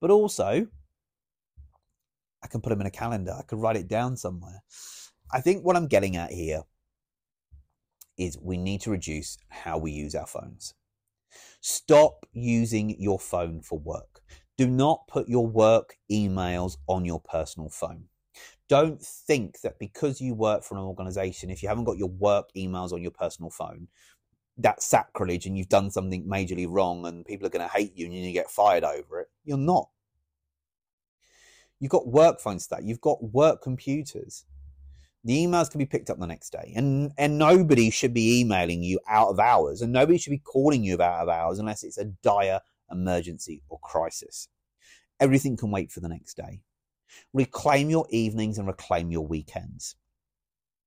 [0.01, 0.69] But also,
[2.45, 3.35] I can put them in a calendar.
[3.37, 4.62] I could write it down somewhere.
[5.33, 6.62] I think what I'm getting at here
[8.17, 10.75] is we need to reduce how we use our phones.
[11.61, 14.21] Stop using your phone for work.
[14.57, 18.05] Do not put your work emails on your personal phone.
[18.69, 22.51] Don't think that because you work for an organization, if you haven't got your work
[22.57, 23.89] emails on your personal phone,
[24.59, 28.07] that's sacrilege and you've done something majorly wrong and people are going to hate you
[28.07, 29.29] and you get fired over it.
[29.45, 29.89] You're not.
[31.79, 34.47] You've got work phones that you've got work computers.
[35.27, 38.83] The emails can be picked up the next day, and and nobody should be emailing
[38.83, 41.99] you out of hours, and nobody should be calling you out of hours unless it's
[41.99, 42.61] a dire
[42.91, 44.49] emergency or crisis.
[45.21, 46.62] Everything can wait for the next day.
[47.35, 49.97] Reclaim your evenings and reclaim your weekends.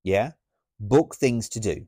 [0.02, 0.32] Yeah,
[0.80, 1.86] book things to do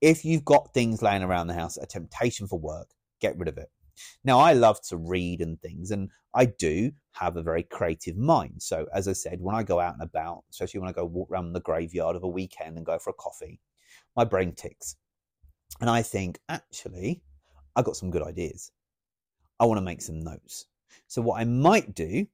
[0.00, 3.58] if you've got things laying around the house, a temptation for work, get rid of
[3.58, 3.70] it.
[4.24, 8.62] Now, I love to read and things, and I do have a very creative mind.
[8.62, 11.30] So, as I said, when I go out and about, especially when I go walk
[11.30, 13.60] around the graveyard of a weekend and go for a coffee,
[14.16, 14.96] my brain ticks.
[15.80, 17.22] And I think, actually,
[17.74, 18.70] I got some good ideas.
[19.60, 20.66] I want to make some notes.
[21.06, 22.26] So, what I might do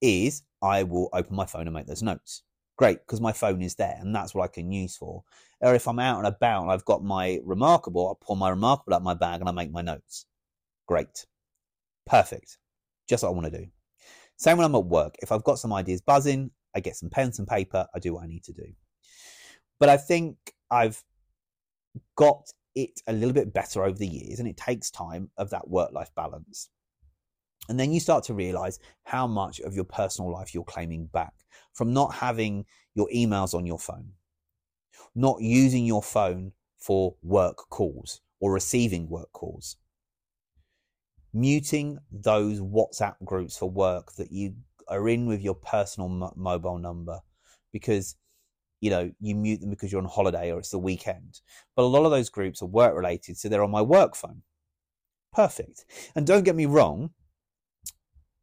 [0.00, 2.42] is I will open my phone and make those notes
[2.76, 5.22] great because my phone is there and that's what I can use for.
[5.60, 8.94] Or if I'm out and about and I've got my remarkable, I pull my remarkable
[8.94, 10.26] out of my bag and I make my notes.
[10.92, 11.24] Great.
[12.04, 12.58] Perfect.
[13.08, 13.66] Just what I want to do.
[14.36, 15.14] Same when I'm at work.
[15.22, 18.24] If I've got some ideas buzzing, I get some pens and paper, I do what
[18.24, 18.66] I need to do.
[19.80, 20.36] But I think
[20.70, 21.02] I've
[22.14, 22.42] got
[22.74, 25.92] it a little bit better over the years and it takes time of that work
[25.92, 26.68] life balance.
[27.70, 31.32] And then you start to realize how much of your personal life you're claiming back
[31.72, 34.10] from not having your emails on your phone,
[35.14, 39.78] not using your phone for work calls or receiving work calls,
[41.32, 44.54] muting those WhatsApp groups for work that you
[44.88, 47.20] are in with your personal mobile number
[47.72, 48.16] because
[48.80, 51.40] you know you mute them because you're on holiday or it's the weekend.
[51.76, 54.42] But a lot of those groups are work related so they're on my work phone.
[55.32, 55.86] Perfect.
[56.14, 57.10] And don't get me wrong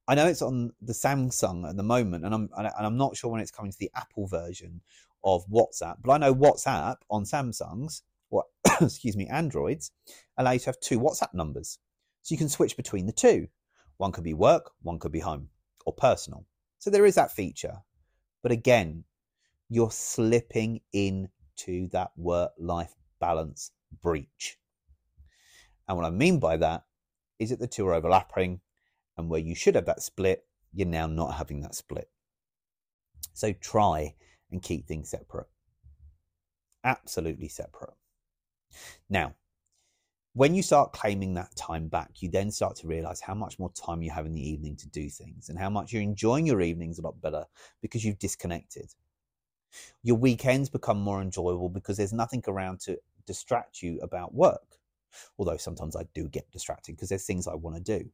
[0.10, 3.30] I know it's on the Samsung at the moment, and I'm and I'm not sure
[3.30, 4.82] when it's coming to the Apple version
[5.24, 5.98] of WhatsApp.
[6.04, 8.48] But I know WhatsApp on Samsungs, what
[8.82, 9.92] excuse me, Androids,
[10.36, 11.78] allow you to have two WhatsApp numbers,
[12.22, 13.48] so you can switch between the two.
[13.98, 15.50] One could be work, one could be home
[15.86, 16.46] or personal.
[16.78, 17.78] So there is that feature,
[18.42, 19.04] but again,
[19.70, 24.58] you're slipping into that work-life balance breach.
[25.88, 26.84] And what I mean by that
[27.40, 28.62] is that the two are overlapping
[29.18, 32.10] and where you should have that split, you're now not having that split.
[33.34, 34.16] So try
[34.52, 35.48] and keep things separate.
[36.84, 37.94] Absolutely separate.
[39.10, 39.34] Now,
[40.40, 43.74] when you start claiming that time back, you then start to realize how much more
[43.74, 46.62] time you have in the evening to do things and how much you're enjoying your
[46.62, 47.44] evenings a lot better
[47.82, 48.90] because you've disconnected.
[50.02, 54.80] Your weekends become more enjoyable because there's nothing around to distract you about work.
[55.38, 58.10] Although sometimes I do get distracted because there's things I want to do.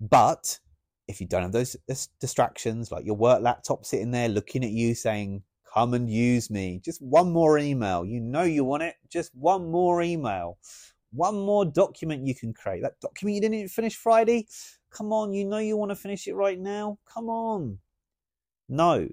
[0.00, 0.58] But
[1.06, 1.76] if you don't have those
[2.18, 5.44] distractions, like your work laptop sitting there looking at you saying,
[5.76, 8.04] come and use me, just one more email.
[8.04, 10.58] You know you want it, just one more email,
[11.12, 12.82] one more document you can create.
[12.82, 14.46] That document you didn't finish Friday,
[14.90, 16.98] come on, you know you want to finish it right now.
[17.12, 17.78] Come on.
[18.68, 19.08] No,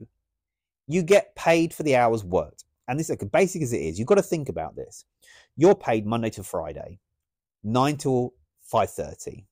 [0.88, 2.64] you get paid for the hours worked.
[2.88, 5.06] And this is like, basic as it is, you've got to think about this.
[5.56, 7.00] You're paid Monday to Friday,
[7.64, 8.34] 9 till
[8.74, 9.46] 5.30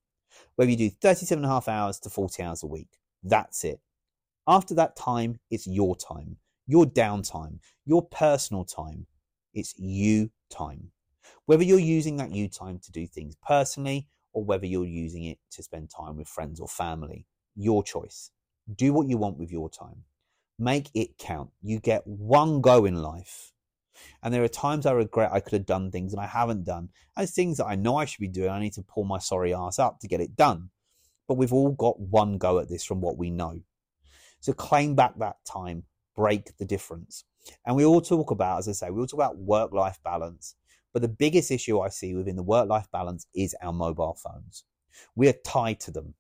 [0.56, 2.90] whether you do 37 and a half hours to 40 hours a week.
[3.24, 3.80] That's it.
[4.48, 6.38] After that time, it's your time,
[6.68, 9.08] your downtime, your personal time.
[9.54, 10.92] It's you time.
[11.46, 15.40] Whether you're using that you time to do things personally or whether you're using it
[15.52, 17.26] to spend time with friends or family.
[17.56, 18.32] Your choice.
[18.74, 20.04] Do what you want with your time.
[20.58, 21.50] Make it count.
[21.62, 23.52] You get one go in life.
[24.24, 26.90] And there are times I regret I could have done things and I haven't done.
[27.18, 28.50] And things that I know I should be doing.
[28.50, 30.70] I need to pull my sorry ass up to get it done.
[31.28, 33.62] But we've all got one go at this from what we know.
[34.40, 35.84] So claim back that time,
[36.16, 37.24] break the difference.
[37.66, 40.56] And we all talk about, as I say, we all talk about work life balance.
[40.94, 44.64] But the biggest issue I see within the work life balance is our mobile phones.
[45.16, 46.16] We are tied to them.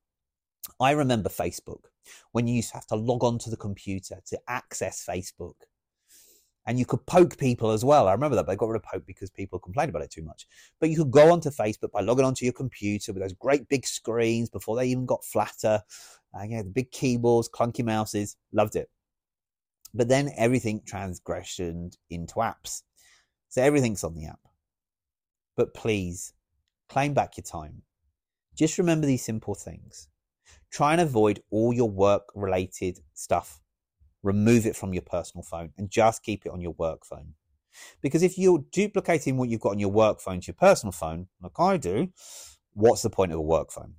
[0.79, 1.85] I remember Facebook
[2.31, 5.55] when you used to have to log on to the computer to access Facebook.
[6.67, 8.07] And you could poke people as well.
[8.07, 10.21] I remember that, but I got rid of poke because people complained about it too
[10.21, 10.45] much.
[10.79, 13.85] But you could go onto Facebook by logging onto your computer with those great big
[13.85, 15.81] screens before they even got flatter.
[16.33, 18.37] Uh, yeah, the big keyboards, clunky mouses.
[18.53, 18.89] Loved it.
[19.93, 22.83] But then everything transgressioned into apps.
[23.49, 24.39] So everything's on the app.
[25.57, 26.33] But please,
[26.87, 27.81] claim back your time.
[28.55, 30.07] Just remember these simple things.
[30.71, 33.59] Try and avoid all your work related stuff.
[34.23, 37.33] Remove it from your personal phone and just keep it on your work phone.
[38.01, 41.27] Because if you're duplicating what you've got on your work phone to your personal phone,
[41.41, 42.09] like I do,
[42.73, 43.95] what's the point of a work phone?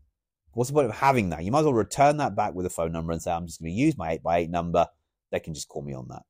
[0.52, 1.44] What's the point of having that?
[1.44, 3.60] You might as well return that back with a phone number and say, I'm just
[3.60, 4.86] going to use my 8x8 number.
[5.32, 6.22] They can just call me on that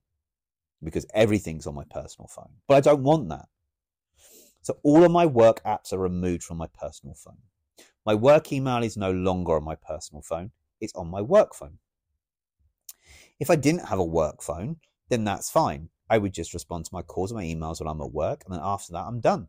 [0.83, 2.53] because everything's on my personal phone.
[2.67, 3.49] But I don't want that.
[4.63, 7.39] So all of my work apps are removed from my personal phone.
[8.07, 11.79] My work email is no longer on my personal phone, it's on my work phone.
[13.39, 14.77] If I didn't have a work phone,
[15.09, 15.89] then that's fine.
[16.09, 18.55] I would just respond to my calls and my emails when I'm at work, and
[18.55, 19.49] then after that, I'm done.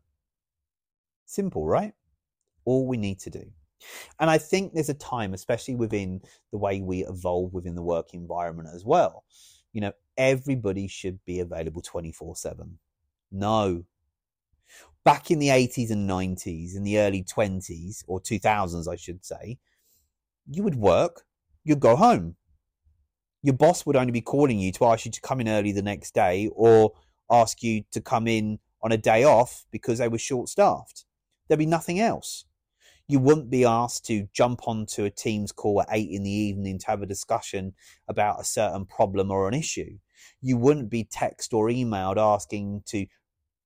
[1.26, 1.92] Simple, right?
[2.64, 3.52] All we need to do.
[4.20, 6.20] And I think there's a time, especially within
[6.52, 9.24] the way we evolve within the work environment as well.
[9.72, 12.78] You know, everybody should be available 24 7.
[13.32, 13.84] No,
[15.04, 19.58] back in the 80s and 90s, in the early 20s or 2000s, I should say,
[20.50, 21.22] you would work,
[21.62, 22.36] you'd go home.
[23.42, 25.82] Your boss would only be calling you to ask you to come in early the
[25.82, 26.92] next day or
[27.30, 31.04] ask you to come in on a day off because they were short staffed.
[31.46, 32.46] There'd be nothing else.
[33.06, 36.78] You wouldn't be asked to jump onto a Teams call at eight in the evening
[36.78, 37.74] to have a discussion
[38.08, 39.98] about a certain problem or an issue.
[40.40, 43.06] You wouldn't be text or emailed asking to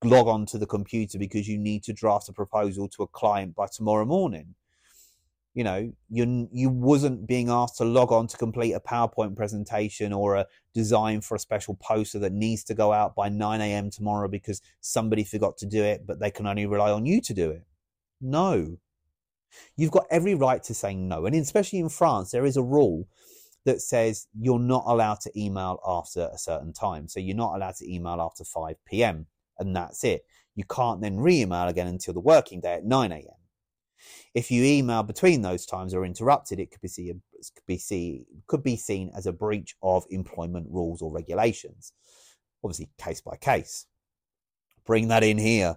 [0.04, 3.54] log on to the computer because you need to draft a proposal to a client
[3.54, 4.54] by tomorrow morning.
[5.54, 10.12] You know, you you wasn't being asked to log on to complete a PowerPoint presentation
[10.12, 13.90] or a design for a special poster that needs to go out by 9 a.m.
[13.90, 17.34] tomorrow because somebody forgot to do it, but they can only rely on you to
[17.34, 17.64] do it.
[18.20, 18.78] No.
[19.76, 21.26] You've got every right to say no.
[21.26, 23.08] And especially in France, there is a rule
[23.64, 27.08] that says you're not allowed to email after a certain time.
[27.08, 29.26] So you're not allowed to email after 5 p.m
[29.58, 30.24] and that's it.
[30.54, 33.24] You can't then re-email again until the working day at 9 a.m.
[34.34, 37.12] If you email between those times or interrupted, it could be, see,
[37.54, 41.92] could be, see, could be seen as a breach of employment rules or regulations.
[42.62, 43.86] Obviously, case by case.
[44.86, 45.76] Bring that in here.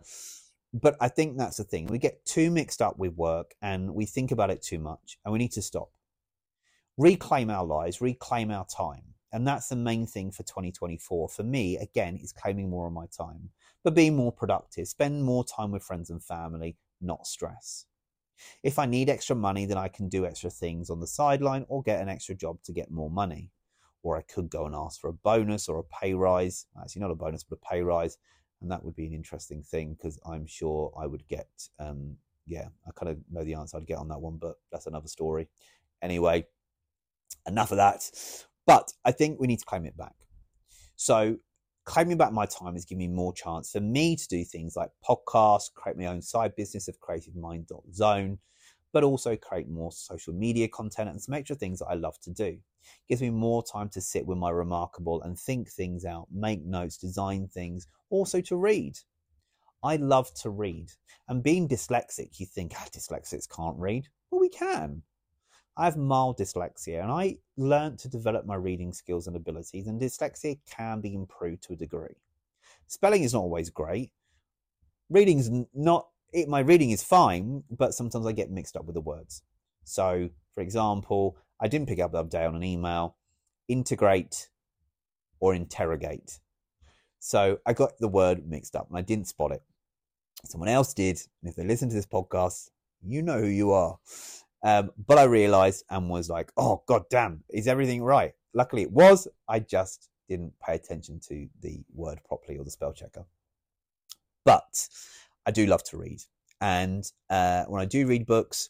[0.74, 1.88] But I think that's the thing.
[1.88, 5.34] We get too mixed up with work and we think about it too much, and
[5.34, 5.90] we need to stop.
[6.98, 9.04] Reclaim our lives, reclaim our time.
[9.34, 11.30] And that's the main thing for 2024.
[11.30, 13.50] For me, again, is claiming more of my time,
[13.84, 17.86] but being more productive, spend more time with friends and family, not stress.
[18.64, 21.84] If I need extra money, then I can do extra things on the sideline or
[21.84, 23.52] get an extra job to get more money.
[24.04, 26.66] Or I could go and ask for a bonus or a pay rise.
[26.80, 28.18] Actually, not a bonus, but a pay rise.
[28.62, 31.50] And that would be an interesting thing because I'm sure I would get,
[31.80, 34.88] um, yeah, I kind of know the answer I'd get on that one, but that's
[34.88, 35.48] another story.
[36.02, 36.46] Anyway,
[37.48, 38.10] enough of that.
[38.66, 40.14] But I think we need to claim it back.
[40.96, 41.38] So
[41.86, 44.92] claiming back my time is giving me more chance for me to do things like
[45.08, 48.38] podcasts, create my own side business of creativemind.zone,
[48.94, 52.32] but also create more social media content and some extra things that I love to
[52.32, 52.46] do.
[52.46, 56.64] It gives me more time to sit with my remarkable and think things out, make
[56.66, 58.98] notes, design things, also to read.
[59.84, 60.92] I love to read.
[61.28, 64.08] And being dyslexic, you think, ah, dyslexics can't read.
[64.30, 65.02] Well, we can.
[65.78, 70.00] I have mild dyslexia and I learned to develop my reading skills and abilities, and
[70.00, 72.16] dyslexia can be improved to a degree.
[72.88, 74.12] Spelling is not always great.
[75.10, 78.96] Reading is not, it, my reading is fine, but sometimes I get mixed up with
[78.96, 79.44] the words.
[79.84, 83.16] So, for example, I didn't pick up the other day on an email
[83.68, 84.50] integrate
[85.40, 86.40] or interrogate.
[87.20, 89.64] So I got the word mixed up and I didn't spot it.
[90.46, 91.22] Someone else did.
[91.42, 92.70] And if they listen to this podcast,
[93.02, 93.98] you know who you are.
[94.64, 98.34] Um, but I realized and was like, oh, god damn, is everything right?
[98.54, 99.28] Luckily it was.
[99.48, 103.26] I just didn't pay attention to the word properly or the spell checker.
[104.44, 104.88] But
[105.46, 106.22] I do love to read.
[106.60, 108.70] And uh, when I do read books,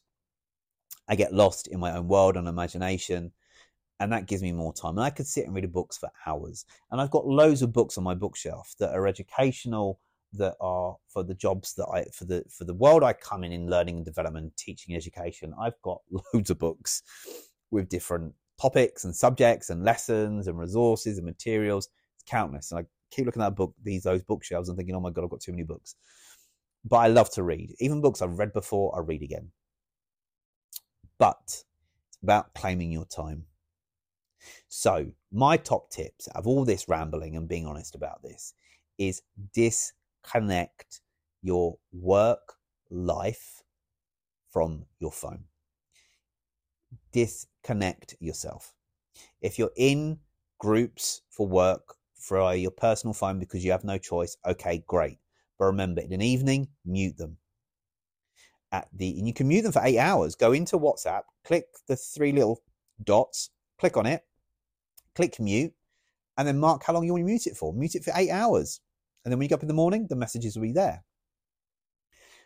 [1.08, 3.34] I get lost in my own world and imagination,
[4.00, 4.98] and that gives me more time.
[4.98, 6.66] And I could sit and read books for hours.
[6.90, 10.00] And I've got loads of books on my bookshelf that are educational,
[10.34, 13.52] that are for the jobs that I for the for the world I come in
[13.52, 15.54] in learning and development, teaching, education.
[15.60, 16.02] I've got
[16.34, 17.04] loads of books
[17.72, 21.90] with different topics and subjects and lessons and resources and materials.
[22.16, 22.72] It's countless.
[22.72, 25.30] And I keep looking at book these those bookshelves and thinking, oh my god, I've
[25.30, 25.96] got too many books.
[26.84, 27.76] But I love to read.
[27.80, 29.52] Even books I've read before, I read again.
[31.18, 33.46] But it's about claiming your time.
[34.68, 38.54] So my top tips of all this rambling and being honest about this
[38.98, 39.22] is
[39.54, 41.02] disconnect
[41.42, 42.54] your work
[42.90, 43.64] life
[44.50, 45.46] from your phone.
[47.12, 48.74] Disconnect yourself.
[49.42, 50.20] If you're in
[50.60, 55.18] groups for work for your personal phone because you have no choice, okay, great.
[55.62, 57.38] But remember, in an evening, mute them.
[58.72, 60.34] At the and you can mute them for eight hours.
[60.34, 62.64] Go into WhatsApp, click the three little
[63.04, 64.24] dots, click on it,
[65.14, 65.74] click mute,
[66.36, 67.74] and then mark how long you want to mute it for.
[67.76, 68.82] Mute it for eight hours.
[69.24, 71.04] And then when you get up in the morning, the messages will be there.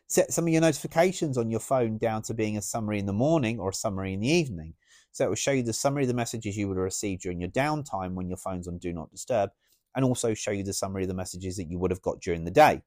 [0.07, 3.13] Set some of your notifications on your phone down to being a summary in the
[3.13, 4.73] morning or a summary in the evening.
[5.13, 7.39] So it will show you the summary of the messages you would have received during
[7.39, 9.51] your downtime when your phone's on Do Not Disturb,
[9.95, 12.43] and also show you the summary of the messages that you would have got during
[12.43, 12.81] the day.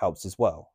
[0.00, 0.72] Helps as well.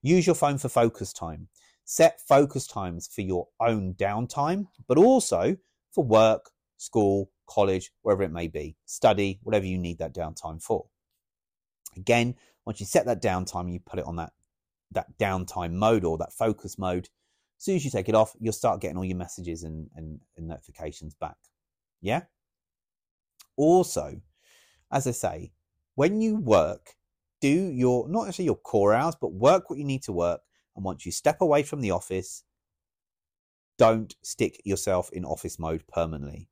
[0.00, 1.48] Use your phone for focus time.
[1.84, 5.58] Set focus times for your own downtime, but also
[5.90, 10.86] for work, school, college, wherever it may be, study, whatever you need that downtime for.
[11.98, 14.32] Again, once you set that downtime, you put it on that
[14.92, 17.10] that downtime mode or that focus mode.
[17.58, 20.20] As soon as you take it off, you'll start getting all your messages and, and,
[20.36, 21.36] and notifications back.
[22.00, 22.22] Yeah.
[23.56, 24.20] Also,
[24.90, 25.52] as I say,
[25.94, 26.94] when you work,
[27.42, 30.40] do your not necessarily your core hours, but work what you need to work.
[30.76, 32.44] And once you step away from the office,
[33.76, 36.48] don't stick yourself in office mode permanently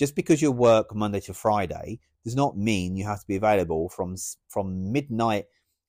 [0.00, 3.90] just because you work Monday to Friday does not mean you have to be available
[3.90, 4.16] from
[4.48, 5.44] from midnight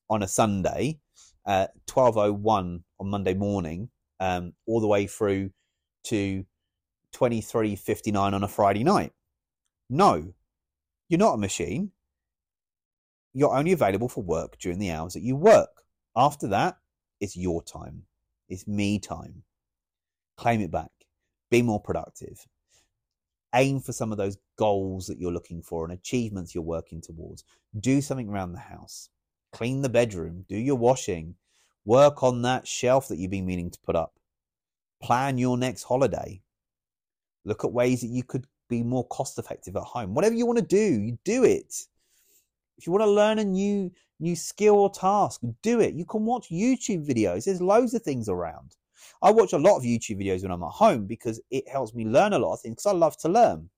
[0.10, 0.99] on a Sunday,
[1.45, 3.89] uh, twelve oh one on Monday morning,
[4.20, 5.52] um, all the way through
[6.04, 6.45] to
[7.14, 9.14] twenty three fifty nine on a Friday night.
[9.89, 10.34] No,
[11.08, 11.91] you're not a machine.
[13.34, 15.84] You're only available for work during the hours that you work.
[16.16, 16.78] After that,
[17.20, 18.04] it's your time.
[18.50, 19.44] It's me time.
[20.38, 20.92] Claim it back.
[21.50, 22.46] Be more productive
[23.54, 27.44] aim for some of those goals that you're looking for and achievements you're working towards.
[27.80, 29.10] Do something around the house.
[29.52, 31.36] Clean the bedroom, do your washing,
[31.84, 34.14] work on that shelf that you've been meaning to put up.
[35.02, 36.42] Plan your next holiday.
[37.44, 40.14] Look at ways that you could be more cost effective at home.
[40.14, 41.76] Whatever you want to do, you do it.
[42.82, 45.94] If you want to learn a new new skill or task, do it.
[45.94, 47.46] You can watch YouTube videos.
[47.46, 48.76] There's loads of things around.
[49.22, 52.06] I watch a lot of YouTube videos when I'm at home because it helps me
[52.06, 53.70] learn a lot of things because I love to learn.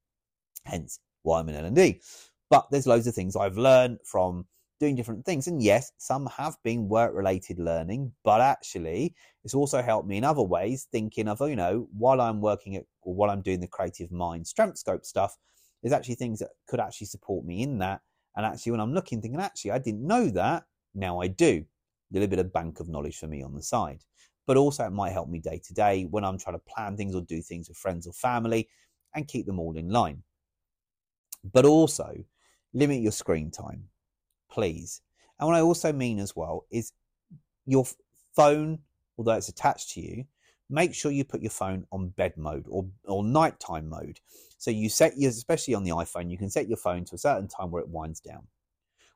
[0.63, 1.99] Hence why I'm in L&D.
[2.49, 4.45] But there's loads of things I've learned from
[4.79, 5.47] doing different things.
[5.47, 10.23] And yes, some have been work related learning, but actually it's also helped me in
[10.23, 13.67] other ways, thinking of, you know, while I'm working at or while I'm doing the
[13.67, 15.35] creative mind strength scope stuff,
[15.81, 17.99] there's actually things that could actually support me in that.
[18.35, 20.65] And actually when I'm looking, thinking, actually, I didn't know that.
[20.95, 21.65] Now I do.
[21.65, 24.03] A little bit of bank of knowledge for me on the side
[24.45, 27.15] but also it might help me day to day when I'm trying to plan things
[27.15, 28.69] or do things with friends or family
[29.15, 30.23] and keep them all in line.
[31.51, 32.13] But also
[32.73, 33.85] limit your screen time,
[34.51, 35.01] please.
[35.39, 36.93] And what I also mean as well is
[37.65, 37.85] your
[38.35, 38.79] phone,
[39.17, 40.25] although it's attached to you,
[40.69, 44.19] make sure you put your phone on bed mode or, or nighttime mode.
[44.63, 47.17] So you set your, especially on the iPhone, you can set your phone to a
[47.17, 48.47] certain time where it winds down.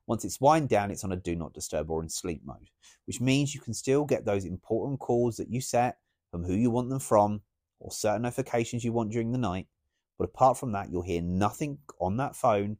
[0.05, 2.69] Once it's wind down, it's on a do not disturb or in sleep mode,
[3.05, 5.99] which means you can still get those important calls that you set
[6.31, 7.39] from who you want them from
[7.79, 9.67] or certain notifications you want during the night.
[10.17, 12.75] But apart from that, you'll hear nothing on that phone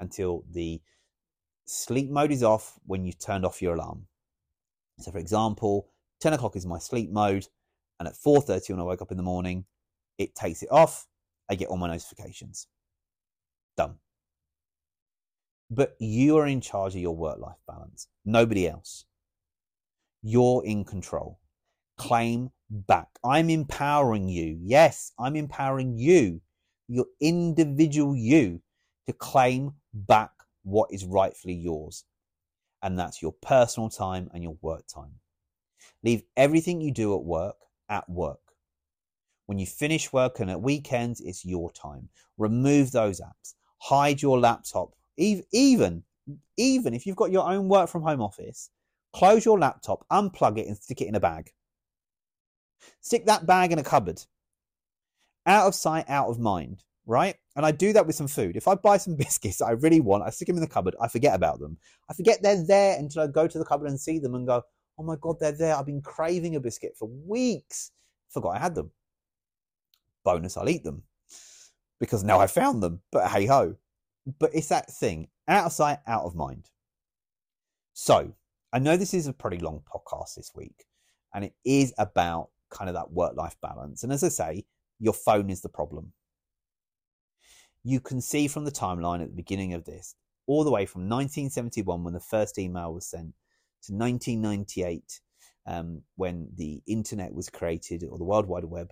[0.00, 0.82] until the
[1.66, 4.08] sleep mode is off when you've turned off your alarm.
[4.98, 5.86] So, for example,
[6.22, 7.46] 10 o'clock is my sleep mode,
[8.00, 9.64] and at 4:30 when I wake up in the morning,
[10.18, 11.06] it takes it off.
[11.50, 12.68] I get all my notifications.
[13.76, 13.96] Done.
[15.68, 19.04] But you are in charge of your work life balance, nobody else.
[20.22, 21.40] You're in control.
[21.98, 23.08] Claim back.
[23.24, 24.58] I'm empowering you.
[24.62, 26.40] Yes, I'm empowering you,
[26.88, 28.62] your individual you,
[29.06, 30.30] to claim back
[30.62, 32.04] what is rightfully yours.
[32.82, 35.14] And that's your personal time and your work time.
[36.02, 37.56] Leave everything you do at work
[37.88, 38.40] at work.
[39.50, 42.08] When you finish work and at weekends, it's your time.
[42.38, 43.54] Remove those apps.
[43.78, 46.04] Hide your laptop even,
[46.56, 48.70] even if you've got your own work from home office,
[49.12, 51.50] close your laptop, unplug it, and stick it in a bag.
[53.00, 54.22] Stick that bag in a cupboard.
[55.46, 57.34] Out of sight, out of mind, right?
[57.56, 58.56] And I do that with some food.
[58.56, 60.94] If I buy some biscuits that I really want, I stick them in the cupboard,
[61.00, 61.76] I forget about them.
[62.08, 64.62] I forget they're there until I go to the cupboard and see them and go,
[64.96, 65.74] oh my God, they're there.
[65.74, 67.90] I've been craving a biscuit for weeks.
[68.28, 68.92] Forgot I had them.
[70.24, 71.04] Bonus, I'll eat them
[71.98, 73.00] because now I found them.
[73.12, 73.76] But hey ho.
[74.38, 76.70] But it's that thing out of sight, out of mind.
[77.92, 78.32] So
[78.72, 80.84] I know this is a pretty long podcast this week,
[81.34, 84.02] and it is about kind of that work life balance.
[84.02, 84.64] And as I say,
[84.98, 86.12] your phone is the problem.
[87.82, 90.14] You can see from the timeline at the beginning of this,
[90.46, 93.34] all the way from 1971 when the first email was sent
[93.84, 95.20] to 1998
[95.66, 98.90] um, when the internet was created or the World Wide Web,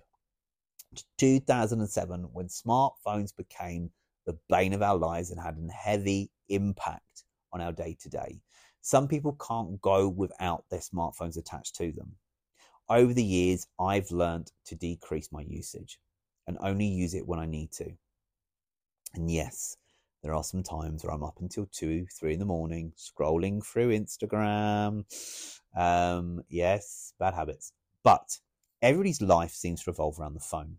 [0.95, 3.91] to 2007 when smartphones became
[4.25, 8.41] the bane of our lives and had a heavy impact on our day to day.
[8.81, 12.15] Some people can't go without their smartphones attached to them.
[12.89, 15.99] Over the years, I've learned to decrease my usage
[16.47, 17.91] and only use it when I need to.
[19.13, 19.77] And yes,
[20.23, 23.89] there are some times where I'm up until two, three in the morning scrolling through
[23.89, 25.05] Instagram.
[25.75, 27.73] Um, yes, bad habits.
[28.03, 28.39] But
[28.81, 30.77] everybody's life seems to revolve around the phone.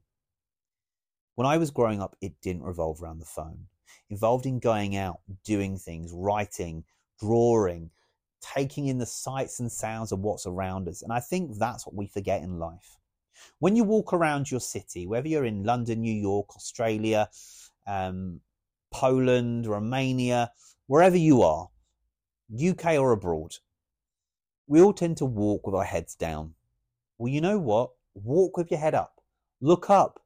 [1.34, 3.66] When I was growing up, it didn't revolve around the phone.
[4.08, 6.84] Involved in going out, doing things, writing,
[7.18, 7.90] drawing,
[8.40, 11.02] taking in the sights and sounds of what's around us.
[11.02, 12.96] And I think that's what we forget in life.
[13.58, 17.28] When you walk around your city, whether you're in London, New York, Australia,
[17.86, 18.40] um,
[18.90, 20.50] Poland, Romania,
[20.86, 21.68] wherever you are,
[22.52, 23.56] UK or abroad,
[24.66, 26.54] we all tend to walk with our heads down.
[27.20, 27.90] Well, you know what?
[28.14, 29.20] Walk with your head up.
[29.60, 30.22] Look up.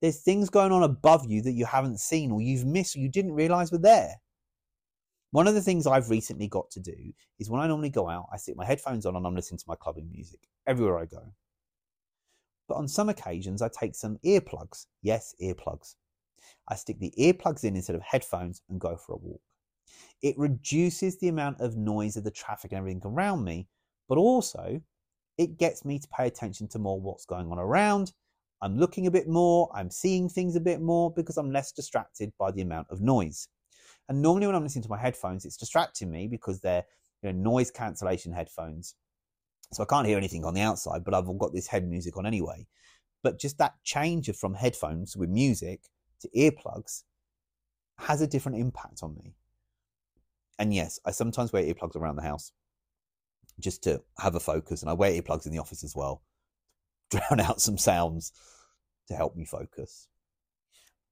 [0.00, 3.10] There's things going on above you that you haven't seen or you've missed or you
[3.10, 4.14] didn't realize were there.
[5.32, 6.96] One of the things I've recently got to do
[7.38, 9.64] is when I normally go out, I stick my headphones on and I'm listening to
[9.68, 11.34] my clubbing music everywhere I go.
[12.68, 14.86] But on some occasions, I take some earplugs.
[15.02, 15.96] Yes, earplugs.
[16.68, 19.42] I stick the earplugs in instead of headphones and go for a walk.
[20.22, 23.68] It reduces the amount of noise of the traffic and everything around me,
[24.08, 24.80] but also
[25.38, 28.12] it gets me to pay attention to more what's going on around.
[28.62, 32.32] I'm looking a bit more, I'm seeing things a bit more because I'm less distracted
[32.38, 33.48] by the amount of noise.
[34.08, 36.84] And normally when I'm listening to my headphones, it's distracting me because they're
[37.22, 38.94] you know, noise cancellation headphones.
[39.72, 42.26] So I can't hear anything on the outside, but I've got this head music on
[42.26, 42.66] anyway.
[43.22, 45.80] But just that change from headphones with music
[46.20, 47.04] to earplugs
[47.98, 49.34] has a different impact on me.
[50.58, 52.52] And yes, I sometimes wear earplugs around the house
[53.60, 54.82] just to have a focus.
[54.82, 56.22] And I wear earplugs in the office as well,
[57.10, 58.32] drown out some sounds
[59.08, 60.08] to help me focus.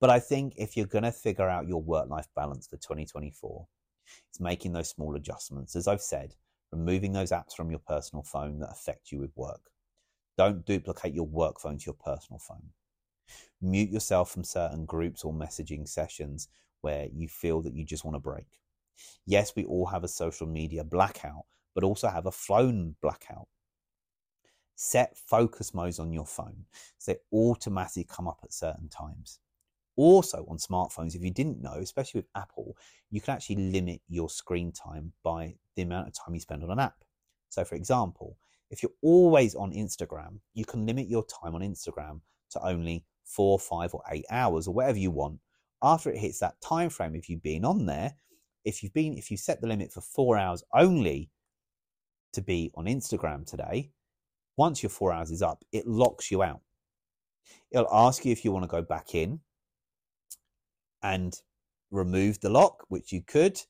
[0.00, 3.66] But I think if you're going to figure out your work life balance for 2024,
[4.28, 5.76] it's making those small adjustments.
[5.76, 6.34] As I've said,
[6.72, 9.70] removing those apps from your personal phone that affect you with work.
[10.36, 12.70] Don't duplicate your work phone to your personal phone.
[13.60, 16.48] Mute yourself from certain groups or messaging sessions
[16.80, 18.46] where you feel that you just want to break.
[19.26, 21.44] Yes, we all have a social media blackout,
[21.74, 23.48] but also have a phone blackout.
[24.74, 26.64] Set focus modes on your phone
[26.98, 29.38] so they automatically come up at certain times.
[29.96, 32.76] Also, on smartphones, if you didn't know, especially with Apple,
[33.10, 36.70] you can actually limit your screen time by the amount of time you spend on
[36.70, 36.96] an app.
[37.50, 38.38] So, for example,
[38.70, 42.20] if you're always on Instagram, you can limit your time on Instagram
[42.50, 45.38] to only four, five, or eight hours, or whatever you want.
[45.82, 48.14] After it hits that time frame, if you've been on there,
[48.64, 51.28] if you've been, if you set the limit for four hours only
[52.32, 53.90] to be on Instagram today,
[54.56, 56.60] once your four hours is up, it locks you out.
[57.70, 59.40] It'll ask you if you want to go back in
[61.02, 61.34] and
[61.90, 63.60] remove the lock, which you could,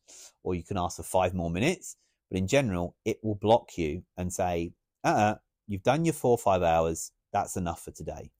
[0.42, 1.96] or you can ask for five more minutes.
[2.30, 4.72] But in general, it will block you and say,
[5.04, 5.34] uh uh-uh,
[5.66, 7.12] you've done your four or five hours.
[7.32, 8.30] That's enough for today.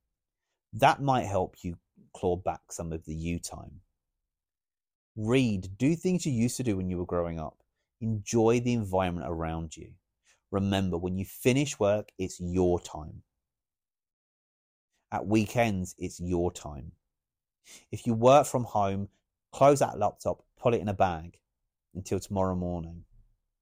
[0.73, 1.77] That might help you
[2.15, 3.81] claw back some of the you time.
[5.17, 7.59] Read, do things you used to do when you were growing up.
[8.01, 9.93] Enjoy the environment around you.
[10.53, 13.23] Remember, when you finish work, it's your time.
[15.11, 16.93] At weekends, it's your time.
[17.91, 19.09] If you work from home,
[19.51, 21.39] close that laptop, put it in a bag
[21.95, 23.05] until tomorrow morning.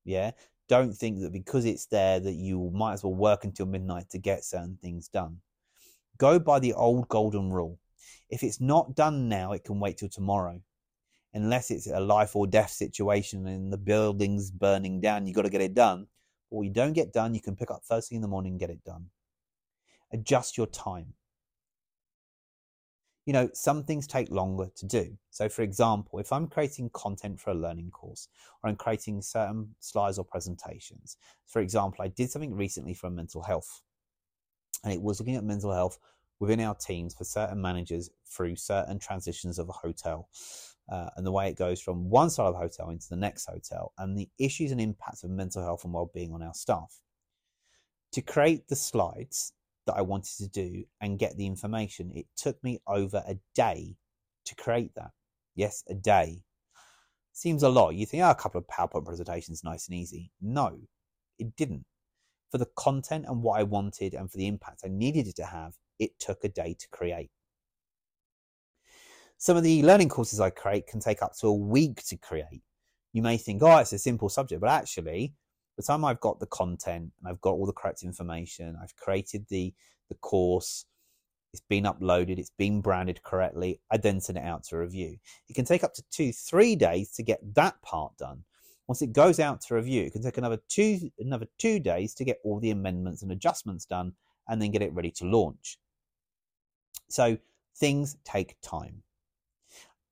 [0.05, 0.33] Yeah.
[0.69, 4.19] Don't think that because it's there that you might as well work until midnight to
[4.19, 5.39] get certain things done.
[6.19, 7.79] Go by the old golden rule.
[8.29, 10.61] If it's not done now, it can wait till tomorrow.
[11.35, 15.51] Unless it's a life or death situation and the building's burning down, you've got to
[15.51, 16.07] get it done.
[16.51, 18.61] What you don't get done, you can pick up first thing in the morning and
[18.61, 19.07] get it done.
[20.13, 21.15] Adjust your time
[23.27, 25.17] you know, some things take longer to do.
[25.31, 28.29] So, for example, if I'm creating content for a learning course
[28.61, 33.43] or I'm creating certain slides or presentations, for example, I did something recently for mental
[33.43, 33.83] health
[34.83, 35.99] and it was looking at mental health
[36.41, 40.29] within our teams for certain managers through certain transitions of a hotel.
[40.91, 43.47] Uh, and the way it goes from one side of the hotel into the next
[43.47, 47.01] hotel, and the issues and impacts of mental health and well-being on our staff.
[48.13, 49.53] To create the slides
[49.87, 53.95] that I wanted to do and get the information, it took me over a day
[54.47, 55.13] to create that.
[55.55, 56.43] Yes, a day.
[57.33, 57.95] Seems a lot.
[57.95, 60.33] You think, oh, a couple of PowerPoint presentations, nice and easy.
[60.41, 60.77] No,
[61.39, 61.85] it didn't.
[62.51, 65.45] For the content and what I wanted and for the impact I needed it to
[65.45, 67.31] have, it took a day to create.
[69.41, 72.63] Some of the learning courses I create can take up to a week to create.
[73.15, 75.33] You may think, oh, it's a simple subject, but actually, by
[75.79, 79.47] the time I've got the content and I've got all the correct information, I've created
[79.49, 79.73] the
[80.11, 80.85] the course,
[81.55, 85.17] it's been uploaded, it's been branded correctly, I then send it out to review.
[85.49, 88.45] It can take up to two, three days to get that part done.
[88.89, 92.27] Once it goes out to review, it can take another two another two days to
[92.27, 94.13] get all the amendments and adjustments done
[94.49, 95.79] and then get it ready to launch.
[97.09, 97.39] So
[97.79, 99.03] things take time.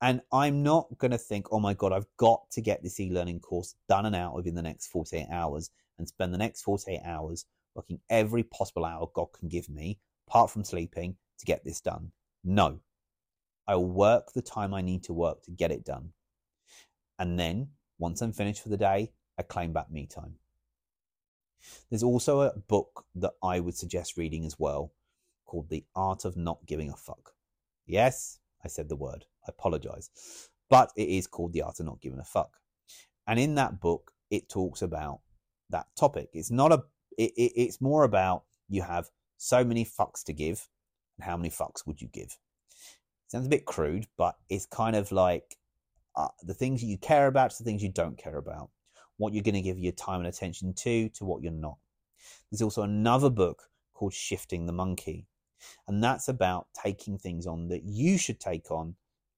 [0.01, 3.11] And I'm not going to think, oh my God, I've got to get this e
[3.11, 7.01] learning course done and out within the next 48 hours and spend the next 48
[7.05, 11.80] hours working every possible hour God can give me, apart from sleeping, to get this
[11.80, 12.12] done.
[12.44, 12.80] No.
[13.66, 16.12] I will work the time I need to work to get it done.
[17.18, 17.68] And then,
[17.99, 20.36] once I'm finished for the day, I claim back me time.
[21.90, 24.92] There's also a book that I would suggest reading as well
[25.44, 27.32] called The Art of Not Giving a Fuck.
[27.86, 29.24] Yes, I said the word.
[29.49, 30.11] Apologize.
[30.70, 32.51] But it is called The Art of Not Giving a Fuck.
[33.26, 35.20] And in that book, it talks about
[35.70, 36.30] that topic.
[36.32, 36.82] It's not a,
[37.16, 40.68] it, it, it's more about you have so many fucks to give,
[41.16, 42.36] and how many fucks would you give?
[43.28, 45.57] Sounds a bit crude, but it's kind of like
[46.16, 48.70] uh, the things you care about the things you don't care about.
[49.16, 51.76] What you're going to give your time and attention to, to what you're not.
[52.51, 55.26] There's also another book called Shifting the Monkey.
[55.88, 58.94] And that's about taking things on that you should take on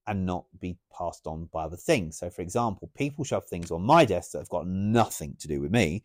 [0.07, 2.19] and not be passed on by other things.
[2.19, 5.61] So, for example, people shove things on my desk that have got nothing to do
[5.61, 6.03] with me.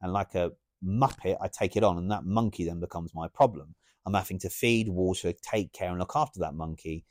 [0.00, 0.52] And like a
[0.84, 3.74] muppet, I take it on, and that monkey then becomes my problem.
[4.06, 7.04] I'm having to feed, water, take care, and look after that monkey.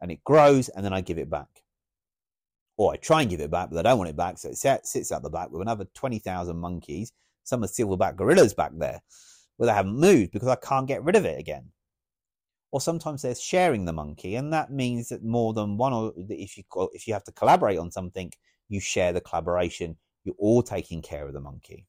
[0.00, 1.48] And it grows, and then I give it back.
[2.76, 4.38] Or I try and give it back, but I don't want it back.
[4.38, 7.12] So it sits at the back with another 20,000 monkeys,
[7.44, 9.02] some are silverback gorillas back there,
[9.56, 11.72] where they haven't moved because I can't get rid of it again
[12.72, 16.56] or sometimes they're sharing the monkey, and that means that more than one, or if
[16.56, 18.32] you if you have to collaborate on something,
[18.68, 19.96] you share the collaboration.
[20.24, 21.86] You're all taking care of the monkey.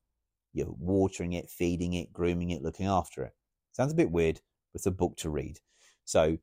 [0.53, 3.33] You're watering it, feeding it, grooming it, looking after it.
[3.73, 4.35] Sounds a bit weird,
[4.71, 5.59] but it's a book to read.
[6.05, 6.37] So,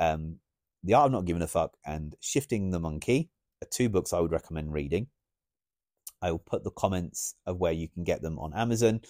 [0.00, 0.38] um,
[0.82, 3.30] The Art of Not Giving a Fuck and Shifting the Monkey
[3.62, 5.06] are two books I would recommend reading.
[6.20, 9.00] I will put the comments of where you can get them on Amazon.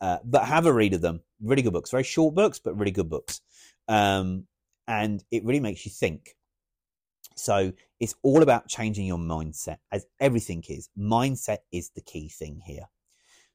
[0.00, 1.22] Uh, but have a read of them.
[1.42, 1.90] Really good books.
[1.90, 3.40] Very short books, but really good books.
[3.88, 4.46] Um,
[4.88, 6.36] and it really makes you think.
[7.34, 10.88] So it's all about changing your mindset, as everything is.
[10.98, 12.88] Mindset is the key thing here.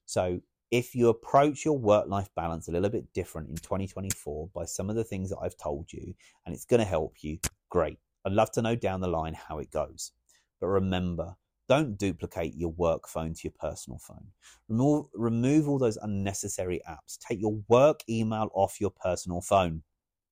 [0.06, 4.64] So if you approach your work life balance a little bit different in 2024 by
[4.64, 6.14] some of the things that I've told you,
[6.44, 7.38] and it's going to help you,
[7.70, 7.98] great.
[8.24, 10.12] I'd love to know down the line how it goes.
[10.60, 11.36] But remember,
[11.68, 14.26] don't duplicate your work phone to your personal phone.
[14.68, 17.18] Remove, remove all those unnecessary apps.
[17.18, 19.82] Take your work email off your personal phone.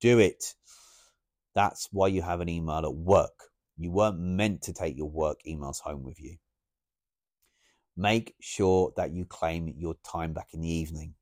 [0.00, 0.54] Do it.
[1.54, 3.50] That's why you have an email at work.
[3.76, 6.36] You weren't meant to take your work emails home with you.
[7.96, 11.14] Make sure that you claim your time back in the evening.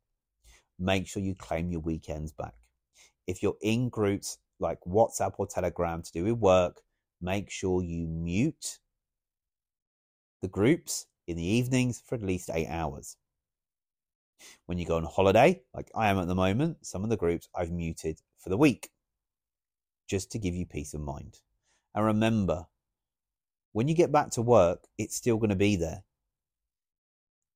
[0.79, 2.55] Make sure you claim your weekends back.
[3.27, 6.83] If you're in groups like WhatsApp or Telegram to do with work,
[7.21, 8.79] make sure you mute
[10.41, 13.17] the groups in the evenings for at least eight hours.
[14.67, 17.49] When you go on holiday, like I am at the moment, some of the groups
[17.57, 18.91] I've muted for the week
[20.09, 21.39] just to give you peace of mind.
[21.95, 22.67] And remember,
[23.73, 26.03] when you get back to work, it's still going to be there.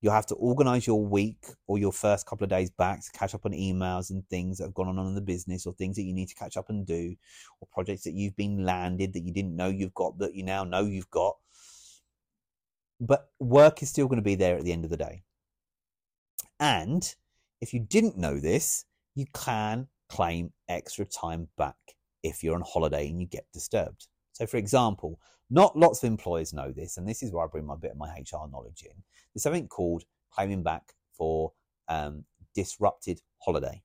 [0.01, 3.35] You'll have to organize your week or your first couple of days back to catch
[3.35, 6.03] up on emails and things that have gone on in the business or things that
[6.03, 7.15] you need to catch up and do
[7.61, 10.65] or projects that you've been landed that you didn't know you've got that you now
[10.65, 11.37] know you've got.
[12.99, 15.23] But work is still going to be there at the end of the day.
[16.59, 17.15] And
[17.61, 21.77] if you didn't know this, you can claim extra time back
[22.23, 24.09] if you're on holiday and you get disturbed.
[24.33, 25.19] So, for example,
[25.51, 27.97] not lots of employers know this, and this is where I bring my bit of
[27.97, 29.03] my HR knowledge in.
[29.33, 31.53] There's something called claiming back for
[31.89, 33.83] um, disrupted holiday.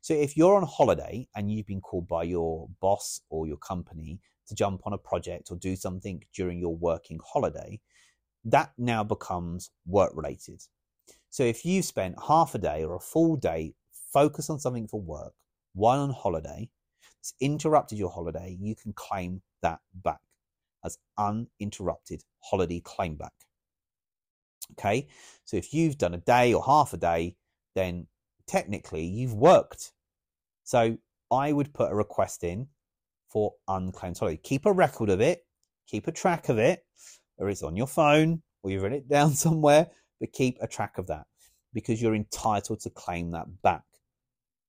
[0.00, 4.20] So, if you're on holiday and you've been called by your boss or your company
[4.46, 7.80] to jump on a project or do something during your working holiday,
[8.44, 10.62] that now becomes work related.
[11.30, 13.74] So if you've spent half a day or a full day
[14.12, 15.32] focused on something for work
[15.74, 16.68] while on holiday,
[17.20, 20.20] it's interrupted your holiday, you can claim that back
[20.84, 23.32] as uninterrupted holiday claim back.
[24.72, 25.08] Okay,
[25.44, 27.36] so if you've done a day or half a day,
[27.74, 28.06] then
[28.46, 29.92] technically you've worked.
[30.64, 30.98] So
[31.30, 32.68] I would put a request in
[33.28, 34.40] for unclaimed holiday.
[34.42, 35.44] Keep a record of it,
[35.86, 36.84] keep a track of it,
[37.38, 39.88] or it's on your phone or you've written it down somewhere,
[40.20, 41.26] but keep a track of that
[41.72, 43.82] because you're entitled to claim that back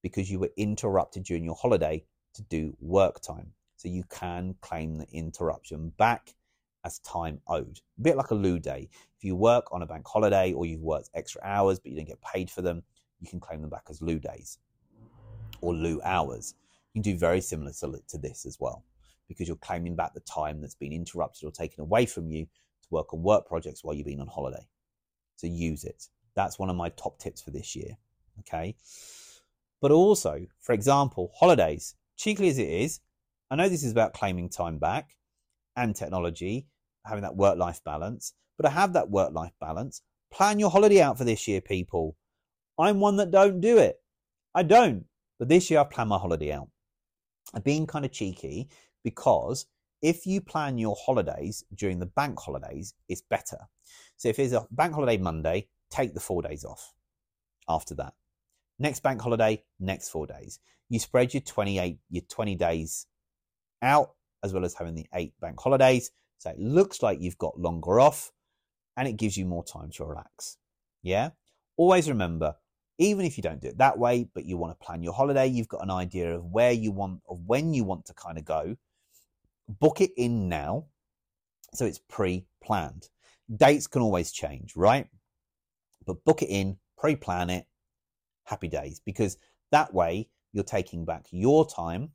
[0.05, 2.03] because you were interrupted during your holiday
[2.35, 3.51] to do work time.
[3.75, 6.35] So you can claim the interruption back
[6.83, 7.79] as time owed.
[7.97, 8.87] A bit like a lieu day.
[9.17, 12.07] If you work on a bank holiday or you've worked extra hours but you don't
[12.07, 12.83] get paid for them,
[13.19, 14.59] you can claim them back as lieu days
[15.61, 16.53] or lieu hours.
[16.93, 18.83] You can do very similar to, to this as well
[19.27, 22.87] because you're claiming back the time that's been interrupted or taken away from you to
[22.91, 24.67] work on work projects while you've been on holiday.
[25.35, 26.09] So use it.
[26.35, 27.97] That's one of my top tips for this year.
[28.41, 28.75] Okay.
[29.85, 33.01] But also, for example, holidays, cheekily as it is,
[33.51, 35.15] I know this is about claiming time back
[35.75, 36.65] and technology,
[37.05, 40.01] having that work life balance, but I have that work life balance.
[40.31, 42.17] Plan your holiday out for this year, people.
[42.79, 43.97] I'm one that don't do it.
[44.55, 45.05] I don't.
[45.37, 46.69] But this year I've planned my holiday out.
[47.53, 48.67] I'm being kind of cheeky
[49.03, 49.67] because
[50.01, 53.59] if you plan your holidays during the bank holidays, it's better.
[54.17, 56.91] So if it's a bank holiday Monday, take the four days off
[57.69, 58.15] after that.
[58.77, 60.59] Next bank holiday, next four days.
[60.89, 63.07] You spread your 28, your 20 days
[63.81, 64.11] out,
[64.43, 66.11] as well as having the eight bank holidays.
[66.37, 68.31] So it looks like you've got longer off
[68.97, 70.57] and it gives you more time to relax.
[71.01, 71.31] Yeah.
[71.77, 72.55] Always remember,
[72.97, 75.47] even if you don't do it that way, but you want to plan your holiday,
[75.47, 78.45] you've got an idea of where you want, of when you want to kind of
[78.45, 78.75] go,
[79.67, 80.85] book it in now.
[81.73, 83.09] So it's pre planned.
[83.53, 85.07] Dates can always change, right?
[86.05, 87.65] But book it in, pre plan it,
[88.45, 89.37] happy days, because
[89.71, 92.09] that way you're taking back your time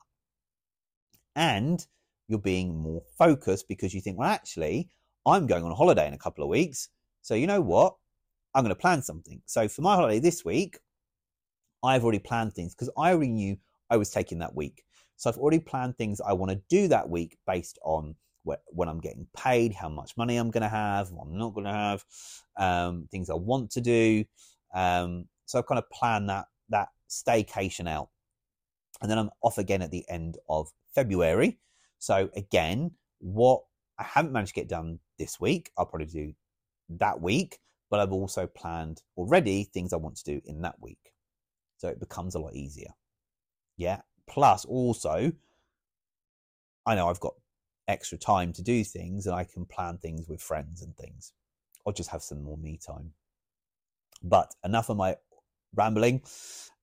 [1.37, 1.87] and
[2.28, 4.89] you're being more focused because you think, well, actually,
[5.26, 6.89] I'm going on a holiday in a couple of weeks.
[7.22, 7.97] So, you know what?
[8.55, 9.43] I'm going to plan something.
[9.47, 10.78] So, for my holiday this week,
[11.83, 13.57] I've already planned things because I already knew
[13.91, 14.83] I was taking that week.
[15.16, 19.01] So, I've already planned things I want to do that week based on when I'm
[19.01, 22.05] getting paid, how much money I'm going to have, what I'm not going to have,
[22.57, 24.24] um, things I want to do.
[24.74, 28.09] Um, so I've kind of planned that that staycation out,
[29.03, 31.59] and then I'm off again at the end of February.
[31.99, 33.65] So again, what
[33.99, 36.35] I haven't managed to get done this week, I'll probably do
[36.91, 37.59] that week.
[37.91, 41.13] But I've also planned already things I want to do in that week,
[41.79, 42.95] so it becomes a lot easier.
[43.77, 44.03] Yeah.
[44.29, 45.33] Plus, also,
[46.87, 47.35] I know I've got
[47.89, 51.33] extra time to do things and I can plan things with friends and things.
[51.85, 53.15] I'll just have some more me time.
[54.23, 55.17] But enough of my
[55.75, 56.23] rambling.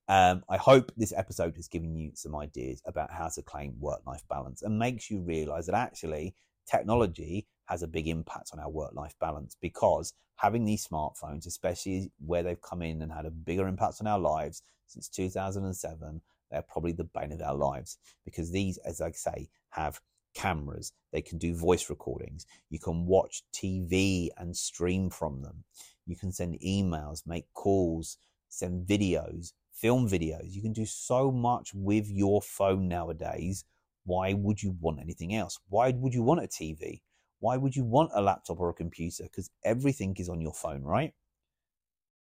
[0.09, 3.99] Um, I hope this episode has given you some ideas about how to claim work
[4.05, 6.33] life balance and makes you realize that actually
[6.69, 12.11] technology has a big impact on our work life balance because having these smartphones, especially
[12.25, 16.61] where they've come in and had a bigger impact on our lives since 2007, they're
[16.61, 19.99] probably the bane of our lives because these, as I say, have
[20.33, 25.63] cameras, they can do voice recordings, you can watch TV and stream from them,
[26.05, 28.17] you can send emails, make calls,
[28.49, 30.53] send videos, film videos.
[30.53, 33.63] You can do so much with your phone nowadays.
[34.05, 35.59] Why would you want anything else?
[35.69, 37.01] Why would you want a TV?
[37.39, 39.23] Why would you want a laptop or a computer?
[39.23, 41.13] Because everything is on your phone, right?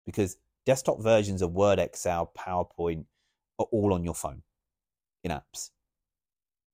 [0.05, 3.05] Because desktop versions of Word, Excel, PowerPoint
[3.59, 4.43] are all on your phone
[5.25, 5.71] in apps.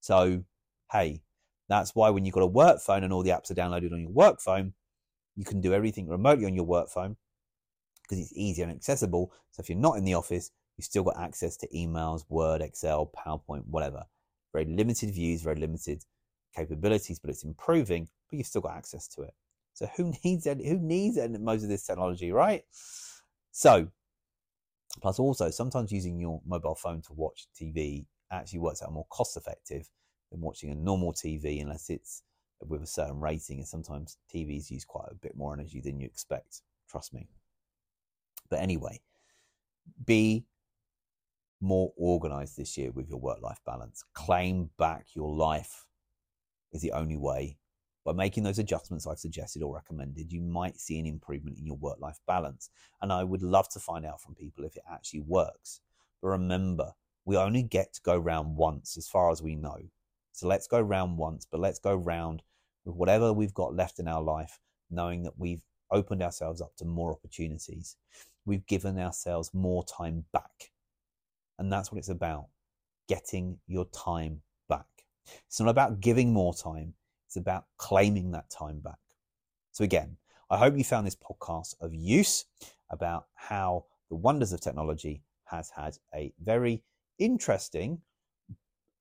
[0.00, 0.42] So,
[0.90, 1.22] hey,
[1.68, 4.00] that's why when you've got a work phone and all the apps are downloaded on
[4.00, 4.74] your work phone,
[5.36, 7.16] you can do everything remotely on your work phone
[8.04, 9.32] because it's easier and accessible.
[9.50, 13.10] So if you're not in the office, you've still got access to emails, Word, Excel,
[13.16, 14.04] PowerPoint, whatever.
[14.52, 16.04] Very limited views, very limited
[16.54, 19.34] capabilities, but it's improving, but you've still got access to it.
[19.72, 20.58] So who needs it?
[20.64, 21.40] Who needs it?
[21.40, 22.64] Most of this technology, right?
[23.50, 23.88] So,
[25.00, 29.36] plus also sometimes using your mobile phone to watch TV actually works out more cost
[29.36, 29.88] effective
[30.30, 32.22] than watching a normal TV unless it's
[32.60, 33.58] with a certain rating.
[33.58, 36.62] And sometimes TVs use quite a bit more energy than you expect.
[36.88, 37.28] Trust me.
[38.54, 39.00] But anyway,
[40.06, 40.44] be
[41.60, 44.04] more organized this year with your work life balance.
[44.12, 45.86] Claim back your life
[46.70, 47.58] is the only way.
[48.04, 51.78] By making those adjustments I've suggested or recommended, you might see an improvement in your
[51.78, 52.70] work life balance.
[53.02, 55.80] And I would love to find out from people if it actually works.
[56.22, 56.92] But remember,
[57.24, 59.78] we only get to go round once as far as we know.
[60.30, 62.44] So let's go round once, but let's go round
[62.84, 66.84] with whatever we've got left in our life, knowing that we've opened ourselves up to
[66.84, 67.96] more opportunities.
[68.44, 70.70] We've given ourselves more time back.
[71.58, 72.46] And that's what it's about
[73.08, 74.86] getting your time back.
[75.46, 76.94] It's not about giving more time,
[77.26, 78.98] it's about claiming that time back.
[79.72, 80.16] So, again,
[80.50, 82.44] I hope you found this podcast of use
[82.90, 86.82] about how the wonders of technology has had a very
[87.18, 88.00] interesting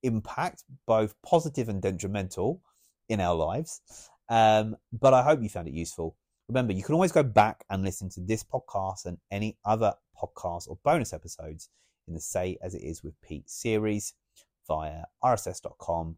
[0.04, 2.62] impact, both positive and detrimental,
[3.10, 3.82] in our lives.
[4.30, 6.16] Um, but I hope you found it useful.
[6.50, 10.68] Remember, you can always go back and listen to this podcast and any other podcasts
[10.68, 11.70] or bonus episodes
[12.08, 14.14] in the Say As It Is with Pete series
[14.68, 16.18] via rss.com,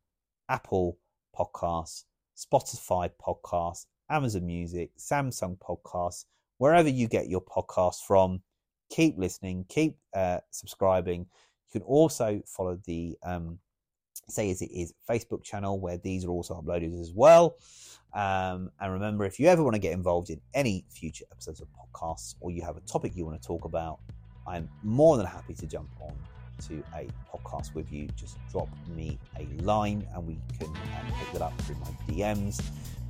[0.50, 0.98] Apple
[1.38, 2.06] Podcasts,
[2.36, 6.26] Spotify Podcasts, Amazon Music, Samsung Podcasts,
[6.58, 8.42] wherever you get your podcasts from.
[8.92, 11.22] Keep listening, keep uh, subscribing.
[11.22, 13.60] You can also follow the um,
[14.28, 17.56] Say As It Is Facebook channel where these are also uploaded as well.
[18.14, 21.68] Um, and remember, if you ever want to get involved in any future episodes of
[21.74, 24.00] podcasts or you have a topic you want to talk about,
[24.48, 26.14] I'm more than happy to jump on
[26.68, 28.08] to a podcast with you.
[28.16, 32.64] Just drop me a line and we can um, pick that up through my DMs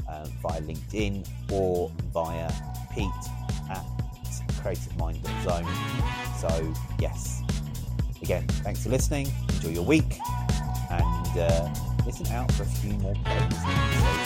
[0.09, 2.51] um, via LinkedIn or via
[2.93, 3.05] Pete
[3.69, 3.85] at
[4.63, 5.67] creativemind.zone.
[6.39, 7.43] So, yes,
[8.23, 9.31] again, thanks for listening.
[9.49, 10.17] Enjoy your week
[10.89, 11.69] and uh,
[12.05, 14.24] listen out for a few more plays.